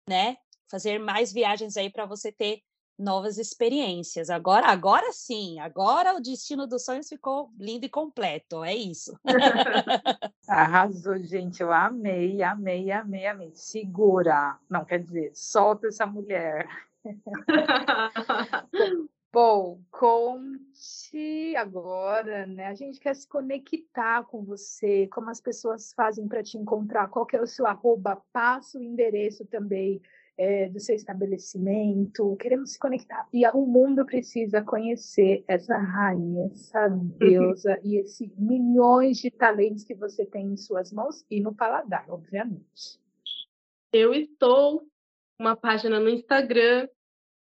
né? 0.08 0.36
Fazer 0.68 0.98
mais 0.98 1.32
viagens 1.32 1.76
aí 1.76 1.92
para 1.92 2.06
você 2.06 2.32
ter 2.32 2.60
novas 2.98 3.38
experiências. 3.38 4.30
Agora, 4.30 4.68
agora 4.68 5.12
sim, 5.12 5.58
agora 5.60 6.14
o 6.14 6.20
destino 6.20 6.66
dos 6.66 6.84
sonhos 6.84 7.08
ficou 7.08 7.50
lindo 7.58 7.86
e 7.86 7.88
completo, 7.88 8.64
é 8.64 8.74
isso. 8.74 9.18
Arrasou, 10.48 11.18
gente, 11.18 11.62
eu 11.62 11.72
amei, 11.72 12.42
amei, 12.42 12.90
amei, 12.90 13.26
amei. 13.26 13.52
Segura, 13.54 14.58
não 14.68 14.84
quer 14.84 15.02
dizer, 15.02 15.30
solta 15.34 15.88
essa 15.88 16.06
mulher. 16.06 16.68
Bom, 19.32 19.80
conte 19.90 21.54
agora, 21.56 22.46
né? 22.46 22.68
A 22.68 22.74
gente 22.74 22.98
quer 22.98 23.14
se 23.14 23.28
conectar 23.28 24.24
com 24.24 24.42
você, 24.42 25.06
como 25.08 25.28
as 25.28 25.42
pessoas 25.42 25.92
fazem 25.92 26.26
para 26.26 26.42
te 26.42 26.56
encontrar, 26.56 27.08
qual 27.08 27.26
que 27.26 27.36
é 27.36 27.42
o 27.42 27.46
seu 27.46 27.66
arroba, 27.66 28.22
passa 28.32 28.78
o 28.78 28.82
endereço 28.82 29.44
também 29.44 30.00
é, 30.38 30.68
do 30.68 30.78
seu 30.78 30.94
estabelecimento, 30.94 32.36
queremos 32.36 32.72
se 32.72 32.78
conectar. 32.78 33.26
E 33.32 33.46
o 33.48 33.66
mundo 33.66 34.04
precisa 34.04 34.62
conhecer 34.62 35.44
essa 35.48 35.76
rainha, 35.76 36.46
essa 36.52 36.88
deusa 36.88 37.80
e 37.82 37.96
esses 37.96 38.30
milhões 38.36 39.18
de 39.18 39.30
talentos 39.30 39.84
que 39.84 39.94
você 39.94 40.26
tem 40.26 40.46
em 40.46 40.56
suas 40.56 40.92
mãos 40.92 41.24
e 41.30 41.40
no 41.40 41.54
paladar, 41.54 42.04
obviamente. 42.08 43.00
Eu 43.92 44.12
estou 44.12 44.86
uma 45.38 45.56
página 45.56 45.98
no 45.98 46.08
Instagram, 46.08 46.88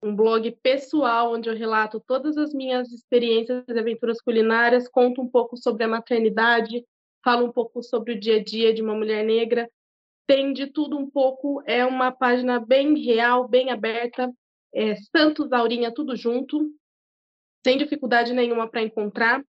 um 0.02 0.16
blog 0.16 0.52
pessoal 0.62 1.34
onde 1.34 1.50
eu 1.50 1.56
relato 1.56 2.00
todas 2.00 2.38
as 2.38 2.54
minhas 2.54 2.92
experiências 2.92 3.64
e 3.68 3.80
aventuras 3.80 4.22
culinárias, 4.22 4.88
conto 4.88 5.22
um 5.22 5.28
pouco 5.28 5.58
sobre 5.58 5.84
a 5.84 5.88
maternidade, 5.88 6.86
falo 7.24 7.48
um 7.48 7.52
pouco 7.52 7.82
sobre 7.82 8.14
o 8.14 8.20
dia 8.20 8.38
a 8.38 8.44
dia 8.44 8.74
de 8.74 8.84
uma 8.84 8.94
mulher 8.94 9.26
negra 9.26 9.70
tem 10.28 10.54
de 10.54 10.68
tudo 10.68 10.98
um 10.98 11.10
pouco, 11.10 11.62
é 11.66 11.86
uma 11.86 12.12
página 12.12 12.60
bem 12.60 12.98
real, 13.04 13.48
bem 13.48 13.70
aberta, 13.70 14.32
é, 14.74 14.96
Santos, 14.96 15.52
Aurinha, 15.52 15.94
tudo 15.94 16.16
junto, 16.16 16.72
sem 17.66 17.78
dificuldade 17.78 18.34
nenhuma 18.34 18.70
para 18.70 18.82
encontrar. 18.82 19.44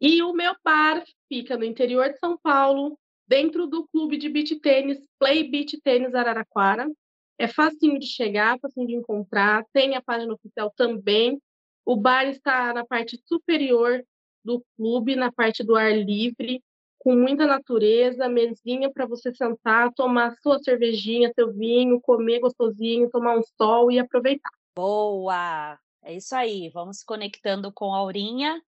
E 0.00 0.22
o 0.22 0.32
meu 0.32 0.54
bar 0.64 1.02
fica 1.28 1.56
no 1.56 1.64
interior 1.64 2.10
de 2.10 2.18
São 2.18 2.38
Paulo, 2.38 2.98
dentro 3.26 3.66
do 3.66 3.86
clube 3.88 4.16
de 4.16 4.28
beach 4.28 4.58
tênis, 4.60 5.02
Play 5.18 5.48
Beach 5.48 5.80
Tênis 5.82 6.14
Araraquara. 6.14 6.86
É 7.38 7.48
facinho 7.48 7.98
de 7.98 8.06
chegar, 8.06 8.58
facinho 8.60 8.86
de 8.86 8.94
encontrar, 8.94 9.64
tem 9.72 9.96
a 9.96 10.02
página 10.02 10.34
oficial 10.34 10.72
também. 10.76 11.40
O 11.84 11.96
bar 11.96 12.26
está 12.28 12.72
na 12.72 12.84
parte 12.84 13.20
superior 13.26 14.04
do 14.44 14.64
clube, 14.76 15.16
na 15.16 15.32
parte 15.32 15.64
do 15.64 15.74
ar 15.74 15.96
livre 15.96 16.62
com 17.04 17.14
muita 17.14 17.46
natureza, 17.46 18.30
mesinha 18.30 18.90
para 18.90 19.04
você 19.04 19.32
sentar, 19.34 19.92
tomar 19.92 20.34
sua 20.42 20.58
cervejinha, 20.58 21.30
seu 21.34 21.52
vinho, 21.52 22.00
comer 22.00 22.40
gostosinho, 22.40 23.10
tomar 23.10 23.36
um 23.36 23.42
sol 23.58 23.92
e 23.92 23.98
aproveitar. 23.98 24.48
Boa! 24.74 25.78
É 26.02 26.14
isso 26.14 26.34
aí, 26.34 26.70
vamos 26.70 27.00
se 27.00 27.04
conectando 27.04 27.70
com 27.70 27.92
a 27.92 27.98
Aurinha. 27.98 28.58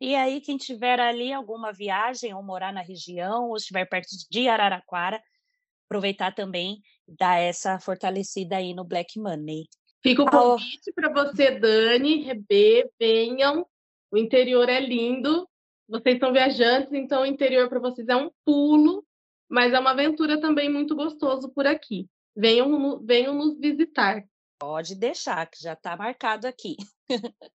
E 0.00 0.16
aí, 0.16 0.40
quem 0.40 0.56
tiver 0.56 0.98
ali 0.98 1.32
alguma 1.32 1.72
viagem 1.72 2.34
ou 2.34 2.42
morar 2.42 2.72
na 2.72 2.82
região, 2.82 3.50
ou 3.50 3.56
estiver 3.56 3.88
perto 3.88 4.08
de 4.28 4.48
Araraquara, 4.48 5.22
aproveitar 5.88 6.34
também 6.34 6.80
dar 7.06 7.38
essa 7.38 7.78
fortalecida 7.78 8.56
aí 8.56 8.74
no 8.74 8.84
Black 8.84 9.16
Money. 9.16 9.68
Fica 10.02 10.24
o 10.24 10.30
convite 10.30 10.92
para 10.92 11.12
você, 11.12 11.52
Dani, 11.52 12.24
Rebê, 12.24 12.90
venham. 12.98 13.64
O 14.10 14.18
interior 14.18 14.68
é 14.68 14.80
lindo, 14.80 15.48
vocês 15.88 16.18
são 16.18 16.32
viajantes, 16.32 16.92
então 16.92 17.22
o 17.22 17.26
interior 17.26 17.68
para 17.68 17.78
vocês 17.78 18.08
é 18.08 18.16
um 18.16 18.30
pulo, 18.44 19.04
mas 19.48 19.72
é 19.72 19.78
uma 19.78 19.90
aventura 19.90 20.40
também 20.40 20.70
muito 20.70 20.94
gostoso 20.96 21.48
por 21.50 21.66
aqui. 21.66 22.08
Venham, 22.34 23.00
venham 23.04 23.34
nos 23.34 23.58
visitar. 23.58 24.24
Pode 24.58 24.94
deixar, 24.94 25.46
que 25.46 25.62
já 25.62 25.74
está 25.74 25.96
marcado 25.96 26.46
aqui. 26.46 26.76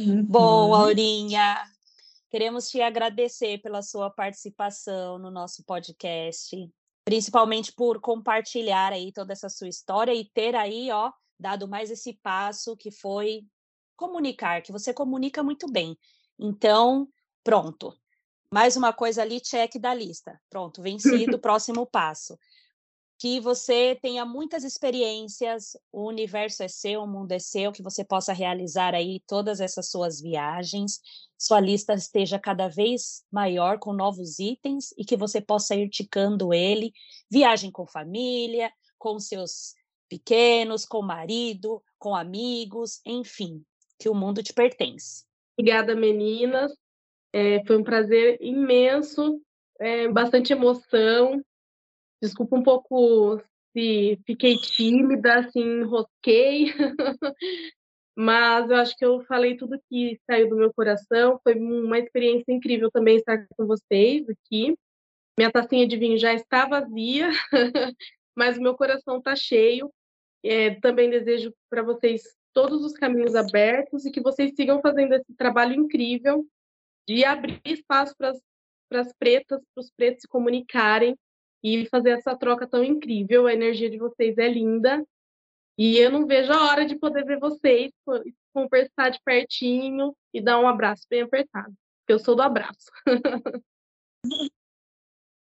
Uhum. 0.00 0.24
Bom, 0.24 0.74
Aurinha, 0.74 1.62
queremos 2.28 2.68
te 2.68 2.80
agradecer 2.80 3.58
pela 3.58 3.80
sua 3.80 4.10
participação 4.10 5.18
no 5.18 5.30
nosso 5.30 5.62
podcast, 5.64 6.56
principalmente 7.04 7.72
por 7.72 8.00
compartilhar 8.00 8.92
aí 8.92 9.12
toda 9.12 9.32
essa 9.32 9.48
sua 9.48 9.68
história 9.68 10.12
e 10.12 10.28
ter 10.30 10.56
aí, 10.56 10.90
ó, 10.90 11.12
dado 11.38 11.68
mais 11.68 11.90
esse 11.90 12.18
passo 12.22 12.76
que 12.76 12.90
foi 12.90 13.44
comunicar, 13.96 14.62
que 14.62 14.72
você 14.72 14.92
comunica 14.92 15.42
muito 15.42 15.70
bem. 15.70 15.96
Então, 16.38 17.08
pronto. 17.44 17.96
Mais 18.52 18.76
uma 18.76 18.92
coisa 18.92 19.22
ali, 19.22 19.40
check 19.40 19.78
da 19.78 19.94
lista. 19.94 20.38
Pronto, 20.50 20.82
vencido, 20.82 21.38
próximo 21.40 21.86
passo. 21.86 22.38
Que 23.18 23.40
você 23.40 23.98
tenha 24.02 24.26
muitas 24.26 24.64
experiências, 24.64 25.76
o 25.92 26.06
universo 26.06 26.62
é 26.62 26.68
seu, 26.68 27.02
o 27.02 27.06
mundo 27.06 27.32
é 27.32 27.38
seu, 27.38 27.72
que 27.72 27.82
você 27.82 28.04
possa 28.04 28.32
realizar 28.32 28.94
aí 28.94 29.22
todas 29.26 29.60
essas 29.60 29.90
suas 29.90 30.20
viagens, 30.20 31.00
sua 31.38 31.60
lista 31.60 31.94
esteja 31.94 32.38
cada 32.38 32.68
vez 32.68 33.24
maior 33.30 33.78
com 33.78 33.92
novos 33.92 34.38
itens 34.38 34.92
e 34.98 35.04
que 35.04 35.16
você 35.16 35.40
possa 35.40 35.74
ir 35.74 35.88
ticando 35.88 36.52
ele, 36.52 36.92
viagem 37.30 37.70
com 37.70 37.86
família, 37.86 38.72
com 38.98 39.18
seus 39.18 39.74
pequenos, 40.08 40.84
com 40.84 41.00
marido, 41.00 41.82
com 41.98 42.14
amigos, 42.14 43.00
enfim, 43.06 43.64
que 43.98 44.08
o 44.08 44.14
mundo 44.14 44.42
te 44.42 44.52
pertence. 44.52 45.24
Obrigada, 45.56 45.94
meninas. 45.94 46.70
É, 47.32 47.64
foi 47.64 47.78
um 47.78 47.84
prazer 47.84 48.36
imenso, 48.40 49.40
é, 49.80 50.06
bastante 50.08 50.52
emoção. 50.52 51.42
Desculpa 52.22 52.56
um 52.56 52.62
pouco 52.62 53.42
se 53.72 54.20
fiquei 54.26 54.56
tímida, 54.56 55.48
se 55.50 55.58
enrosquei, 55.58 56.66
mas 58.14 58.70
eu 58.70 58.76
acho 58.76 58.96
que 58.96 59.04
eu 59.04 59.22
falei 59.22 59.56
tudo 59.56 59.80
que 59.88 60.20
saiu 60.30 60.50
do 60.50 60.56
meu 60.56 60.72
coração. 60.74 61.40
Foi 61.42 61.54
uma 61.54 61.98
experiência 61.98 62.52
incrível 62.52 62.90
também 62.90 63.16
estar 63.16 63.46
com 63.56 63.66
vocês 63.66 64.28
aqui. 64.28 64.76
Minha 65.38 65.50
tacinha 65.50 65.86
de 65.86 65.96
vinho 65.96 66.18
já 66.18 66.34
está 66.34 66.66
vazia, 66.66 67.30
mas 68.36 68.58
o 68.58 68.62
meu 68.62 68.76
coração 68.76 69.18
está 69.18 69.34
cheio. 69.34 69.90
É, 70.44 70.74
também 70.80 71.08
desejo 71.08 71.54
para 71.70 71.82
vocês 71.82 72.22
todos 72.52 72.84
os 72.84 72.92
caminhos 72.92 73.34
abertos 73.34 74.04
e 74.04 74.10
que 74.10 74.20
vocês 74.20 74.52
sigam 74.54 74.82
fazendo 74.82 75.14
esse 75.14 75.34
trabalho 75.34 75.74
incrível 75.74 76.46
de 77.06 77.24
abrir 77.24 77.60
espaço 77.64 78.14
para 78.16 78.30
as 79.00 79.12
pretas, 79.18 79.60
para 79.74 79.80
os 79.80 79.90
pretos 79.90 80.22
se 80.22 80.28
comunicarem 80.28 81.16
e 81.62 81.86
fazer 81.86 82.10
essa 82.10 82.36
troca 82.36 82.66
tão 82.66 82.82
incrível. 82.84 83.46
A 83.46 83.52
energia 83.52 83.88
de 83.88 83.98
vocês 83.98 84.36
é 84.38 84.48
linda 84.48 85.04
e 85.78 85.96
eu 85.98 86.10
não 86.10 86.26
vejo 86.26 86.52
a 86.52 86.64
hora 86.68 86.84
de 86.84 86.96
poder 86.96 87.24
ver 87.24 87.38
vocês, 87.38 87.92
conversar 88.52 89.10
de 89.10 89.20
pertinho 89.24 90.14
e 90.32 90.40
dar 90.40 90.58
um 90.58 90.68
abraço 90.68 91.06
bem 91.08 91.22
apertado. 91.22 91.74
Eu 92.06 92.18
sou 92.18 92.34
do 92.36 92.42
abraço. 92.42 92.90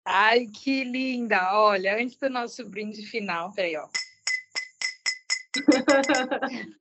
Ai, 0.05 0.47
que 0.47 0.85
linda! 0.85 1.53
Olha, 1.53 1.97
antes 2.01 2.17
do 2.17 2.31
nosso 2.31 2.69
brinde 2.69 3.05
final, 3.07 3.53
peraí, 3.53 3.77
ó. 3.77 3.89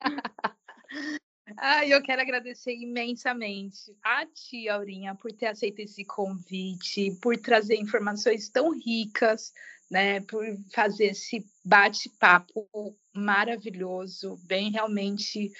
Ai, 1.56 1.92
eu 1.92 2.02
quero 2.02 2.20
agradecer 2.20 2.74
imensamente 2.74 3.96
a 4.02 4.26
ti, 4.26 4.68
Aurinha, 4.68 5.14
por 5.14 5.32
ter 5.32 5.46
aceito 5.46 5.78
esse 5.80 6.04
convite, 6.04 7.16
por 7.22 7.36
trazer 7.36 7.76
informações 7.76 8.48
tão 8.48 8.70
ricas, 8.76 9.52
né, 9.88 10.20
por 10.22 10.44
fazer 10.72 11.06
esse 11.06 11.46
bate-papo 11.64 12.68
maravilhoso, 13.14 14.36
bem 14.44 14.72
realmente 14.72 15.52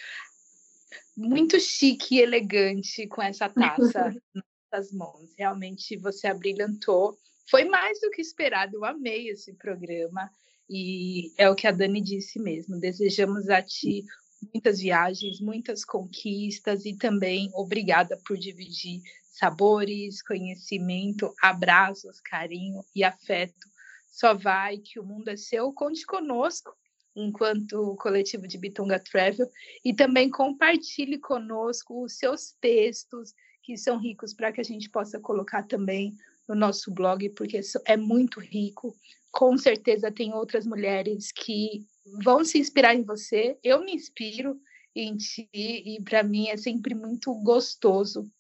muito 1.17 1.59
chique 1.61 2.17
e 2.17 2.21
elegante 2.21 3.07
com 3.07 3.23
essa 3.23 3.49
taça 3.49 4.15
nas 4.73 4.93
mãos. 4.93 5.33
Realmente 5.39 5.97
você 5.97 6.27
abrilhantou. 6.27 7.17
Foi 7.49 7.65
mais 7.65 8.01
do 8.01 8.11
que 8.11 8.21
esperado. 8.21 8.77
Eu 8.77 8.85
amei 8.85 9.29
esse 9.29 9.55
programa. 9.55 10.29
E 10.69 11.33
é 11.39 11.49
o 11.49 11.55
que 11.55 11.67
a 11.67 11.71
Dani 11.71 12.01
disse 12.01 12.41
mesmo. 12.41 12.79
Desejamos 12.81 13.49
a 13.49 13.63
ti 13.63 14.05
muitas 14.53 14.81
viagens, 14.81 15.41
muitas 15.41 15.85
conquistas 15.85 16.85
e 16.85 16.97
também 16.97 17.51
obrigada 17.55 18.19
por 18.27 18.37
dividir 18.37 19.01
sabores, 19.31 20.23
conhecimento, 20.23 21.35
abraços, 21.43 22.21
carinho 22.21 22.83
e 22.95 23.05
afeto. 23.05 23.69
Só 24.11 24.35
vai 24.35 24.79
que 24.79 24.99
o 24.99 25.05
mundo 25.05 25.29
é 25.29 25.37
seu, 25.37 25.73
conte 25.73 26.07
conosco 26.07 26.75
enquanto 27.15 27.97
coletivo 27.97 28.47
de 28.47 28.59
Bitonga 28.59 28.99
Travel 28.99 29.51
e 29.85 29.95
também 29.95 30.31
compartilhe 30.31 31.19
conosco 31.19 32.05
os 32.05 32.19
seus 32.19 32.55
textos 32.61 33.33
que 33.63 33.77
são 33.77 33.99
ricos 33.99 34.35
para 34.35 34.53
que 34.53 34.61
a 34.61 34.65
gente 34.65 34.89
possa 34.91 35.19
colocar 35.19 35.63
também 35.65 36.15
no 36.49 36.55
nosso 36.55 36.93
blog, 36.93 37.29
porque 37.31 37.61
é 37.87 37.97
muito 37.97 38.39
rico 38.39 38.95
com 39.37 39.59
certeza 39.59 40.11
tem 40.11 40.33
outras 40.33 40.67
mulheres 40.67 41.31
que 41.31 41.87
vão 42.23 42.45
se 42.45 42.59
inspirar 42.59 42.95
em 42.95 43.03
você. 43.03 43.59
Eu 43.63 43.85
me 43.85 43.93
inspiro 43.93 44.61
em 44.95 45.17
ti 45.17 45.49
e 45.53 46.01
para 46.03 46.23
mim 46.23 46.49
é 46.49 46.57
sempre 46.57 46.95
muito 46.95 47.35
gostoso 47.35 48.31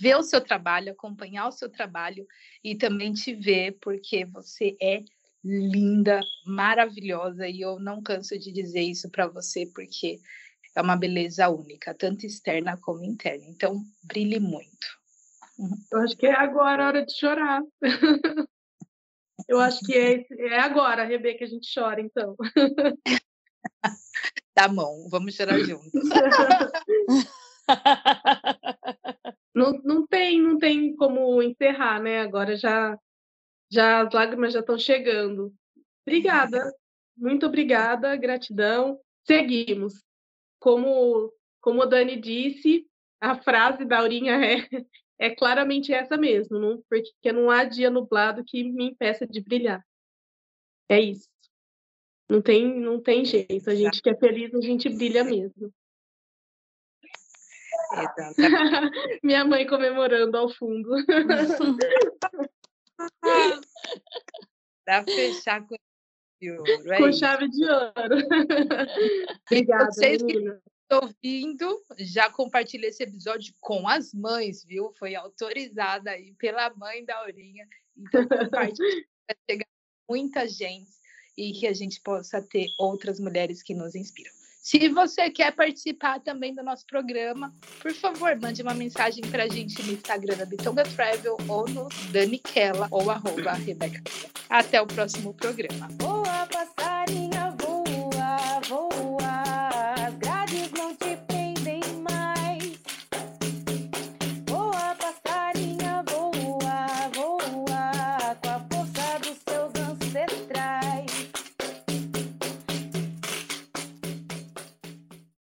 ver 0.00 0.16
o 0.16 0.22
seu 0.22 0.40
trabalho, 0.40 0.92
acompanhar 0.92 1.48
o 1.48 1.52
seu 1.52 1.68
trabalho 1.68 2.26
e 2.62 2.74
também 2.74 3.12
te 3.12 3.34
ver, 3.34 3.76
porque 3.80 4.24
você 4.24 4.76
é 4.80 5.00
linda, 5.44 6.20
maravilhosa 6.46 7.48
e 7.48 7.60
eu 7.60 7.78
não 7.78 8.02
canso 8.02 8.38
de 8.38 8.52
dizer 8.52 8.82
isso 8.82 9.10
para 9.10 9.26
você 9.26 9.66
porque 9.74 10.20
é 10.74 10.80
uma 10.80 10.96
beleza 10.96 11.48
única, 11.48 11.94
tanto 11.94 12.24
externa 12.24 12.76
como 12.76 13.04
interna. 13.04 13.44
Então, 13.48 13.82
brilhe 14.04 14.40
muito. 14.40 14.86
Eu 15.90 16.00
acho 16.00 16.16
que 16.16 16.26
é 16.26 16.34
agora 16.34 16.84
a 16.84 16.86
hora 16.88 17.06
de 17.06 17.12
chorar. 17.12 17.62
Eu 19.48 19.60
acho 19.60 19.80
que 19.80 19.94
é, 19.94 20.24
é 20.38 20.58
agora, 20.58 21.04
Rebeca, 21.04 21.38
que 21.38 21.44
a 21.44 21.48
gente 21.48 21.72
chora, 21.72 22.00
então. 22.00 22.36
Tá 24.54 24.68
bom, 24.68 25.08
vamos 25.08 25.34
chorar 25.34 25.58
juntos. 25.60 25.90
Não, 29.54 29.72
não 29.84 30.06
tem, 30.06 30.40
não 30.40 30.58
tem 30.58 30.96
como 30.96 31.42
encerrar, 31.42 32.02
né? 32.02 32.20
Agora 32.20 32.56
já, 32.56 32.98
já 33.70 34.00
as 34.00 34.12
lágrimas 34.12 34.54
já 34.54 34.60
estão 34.60 34.78
chegando. 34.78 35.52
Obrigada, 36.06 36.72
muito 37.16 37.46
obrigada, 37.46 38.16
gratidão. 38.16 38.98
Seguimos. 39.26 40.02
Como, 40.58 41.30
como 41.60 41.82
a 41.82 41.86
Dani 41.86 42.16
disse, 42.16 42.86
a 43.20 43.36
frase 43.36 43.84
da 43.84 43.98
Aurinha 43.98 44.42
é 44.42 44.66
é 45.22 45.30
claramente 45.30 45.94
essa 45.94 46.16
mesmo, 46.16 46.58
não, 46.58 46.82
porque 46.90 47.30
não 47.32 47.48
há 47.48 47.62
dia 47.62 47.88
nublado 47.88 48.42
que 48.44 48.64
me 48.64 48.86
impeça 48.86 49.24
de 49.24 49.40
brilhar. 49.40 49.80
É 50.88 51.00
isso. 51.00 51.28
Não 52.28 52.42
tem, 52.42 52.80
não 52.80 53.00
tem 53.00 53.24
jeito. 53.24 53.70
A 53.70 53.74
gente 53.76 54.02
que 54.02 54.10
é 54.10 54.16
feliz, 54.16 54.52
a 54.52 54.60
gente 54.60 54.88
brilha 54.88 55.22
mesmo. 55.22 55.72
Minha 59.22 59.44
mãe 59.44 59.64
comemorando 59.64 60.36
ao 60.36 60.48
fundo. 60.48 60.90
Para 64.84 65.04
fechar 65.04 65.64
com 65.64 65.76
de 66.40 66.50
ouro. 66.50 66.92
É 66.92 66.98
com 66.98 67.08
isso. 67.08 67.20
chave 67.20 67.48
de 67.48 67.64
ouro. 67.64 67.92
Obrigada, 69.46 69.84
vocês 69.92 70.20
menina. 70.20 70.60
Ouvindo, 70.92 71.80
já 71.98 72.30
compartilha 72.30 72.86
esse 72.86 73.02
episódio 73.02 73.54
com 73.60 73.88
as 73.88 74.12
mães, 74.12 74.64
viu? 74.64 74.92
Foi 74.98 75.14
autorizada 75.14 76.10
aí 76.10 76.34
pela 76.34 76.72
mãe 76.74 77.04
da 77.04 77.16
Aurinha. 77.18 77.66
Então, 77.96 78.26
compartilha 78.26 79.04
para 79.26 79.36
chegar 79.50 79.66
muita 80.08 80.48
gente 80.48 80.90
e 81.36 81.52
que 81.52 81.66
a 81.66 81.72
gente 81.72 82.00
possa 82.00 82.42
ter 82.42 82.66
outras 82.78 83.18
mulheres 83.18 83.62
que 83.62 83.74
nos 83.74 83.94
inspiram. 83.94 84.32
Se 84.62 84.88
você 84.90 85.28
quer 85.28 85.52
participar 85.52 86.20
também 86.20 86.54
do 86.54 86.62
nosso 86.62 86.86
programa, 86.86 87.52
por 87.80 87.92
favor, 87.92 88.38
mande 88.40 88.62
uma 88.62 88.72
mensagem 88.72 89.22
para 89.28 89.42
a 89.42 89.48
gente 89.48 89.82
no 89.82 89.92
Instagram 89.92 90.36
da 90.36 90.46
Bitonga 90.46 90.84
Travel 90.84 91.36
ou 91.48 91.68
no 91.68 91.88
Daniquela 92.12 92.86
ou 92.92 93.10
arroba 93.10 93.54
Rebeca. 93.54 94.00
Até 94.48 94.80
o 94.80 94.86
próximo 94.86 95.34
programa. 95.34 95.88
Voa, 95.98 96.46
passarinha, 96.46 97.50